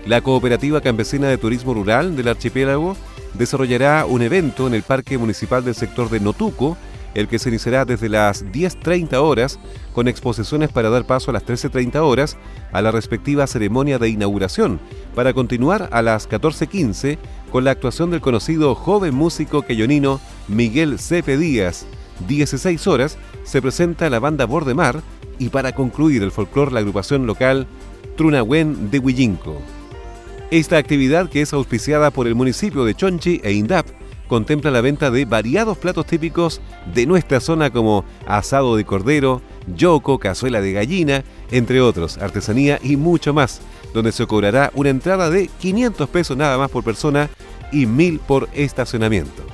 La 0.07 0.21
Cooperativa 0.21 0.83
Campesina 0.83 1.29
de 1.29 1.39
Turismo 1.39 1.73
Rural 1.73 2.15
del 2.15 2.29
Archipiélago 2.29 2.95
desarrollará 3.33 4.05
un 4.05 4.21
evento 4.21 4.67
en 4.67 4.75
el 4.75 4.83
Parque 4.83 5.17
Municipal 5.17 5.65
del 5.65 5.75
sector 5.75 6.11
de 6.11 6.21
Notuco, 6.21 6.77
el 7.15 7.27
que 7.27 7.39
se 7.39 7.49
iniciará 7.49 7.87
desde 7.87 8.11
las 8.11 8.45
10.30 8.45 9.15
horas 9.15 9.59
con 9.95 10.07
exposiciones 10.07 10.71
para 10.71 10.91
dar 10.91 11.07
paso 11.07 11.31
a 11.31 11.33
las 11.35 11.47
13.30 11.47 11.97
horas 12.03 12.37
a 12.71 12.83
la 12.83 12.91
respectiva 12.91 13.47
ceremonia 13.47 13.99
de 13.99 14.11
inauguración, 14.11 14.79
para 15.15 15.33
continuar 15.33 15.89
a 15.91 16.03
las 16.03 16.29
14.15 16.29 17.17
con 17.51 17.65
la 17.65 17.71
actuación 17.71 18.11
del 18.11 18.21
conocido 18.21 18.75
joven 18.75 19.15
músico 19.15 19.63
queyonino 19.63 20.21
Miguel 20.49 20.99
Cepe 20.99 21.39
Díaz. 21.39 21.87
16 22.29 22.87
horas 22.89 23.17
se 23.45 23.63
presenta 23.63 24.11
la 24.11 24.19
banda 24.19 24.45
Bordemar 24.45 25.01
y 25.39 25.49
para 25.49 25.75
concluir 25.75 26.23
el 26.23 26.31
folclore 26.31 26.73
la 26.73 26.81
agrupación 26.81 27.27
local 27.27 27.67
Trunahuen 28.17 28.91
de 28.91 28.99
Huillinco. 28.99 29.63
Esta 30.51 30.77
actividad, 30.77 31.31
que 31.31 31.41
es 31.41 31.53
auspiciada 31.53 32.11
por 32.11 32.27
el 32.27 32.35
municipio 32.35 32.85
de 32.85 32.95
Chonchi 32.95 33.41
e 33.43 33.53
INDAP, 33.53 33.87
contempla 34.29 34.71
la 34.71 34.81
venta 34.81 35.11
de 35.11 35.25
variados 35.25 35.79
platos 35.79 36.07
típicos 36.07 36.61
de 36.95 37.07
nuestra 37.07 37.41
zona 37.41 37.71
como 37.71 38.05
asado 38.27 38.77
de 38.77 38.85
cordero, 38.85 39.43
yoco, 39.75 40.19
cazuela 40.19 40.61
de 40.61 40.73
gallina, 40.73 41.25
entre 41.51 41.81
otros, 41.81 42.19
artesanía 42.19 42.79
y 42.83 42.97
mucho 42.97 43.35
más. 43.35 43.61
donde 43.93 44.11
se 44.11 44.27
cobrará 44.27 44.73
una 44.75 44.91
entrada 44.91 45.31
de 45.31 45.49
500 45.61 46.09
pesos 46.09 46.37
nada 46.37 46.59
más 46.59 46.69
por 46.69 46.83
persona 46.83 47.31
y 47.71 47.87
1000 47.87 48.19
por 48.19 48.49
estacionamiento. 48.53 49.45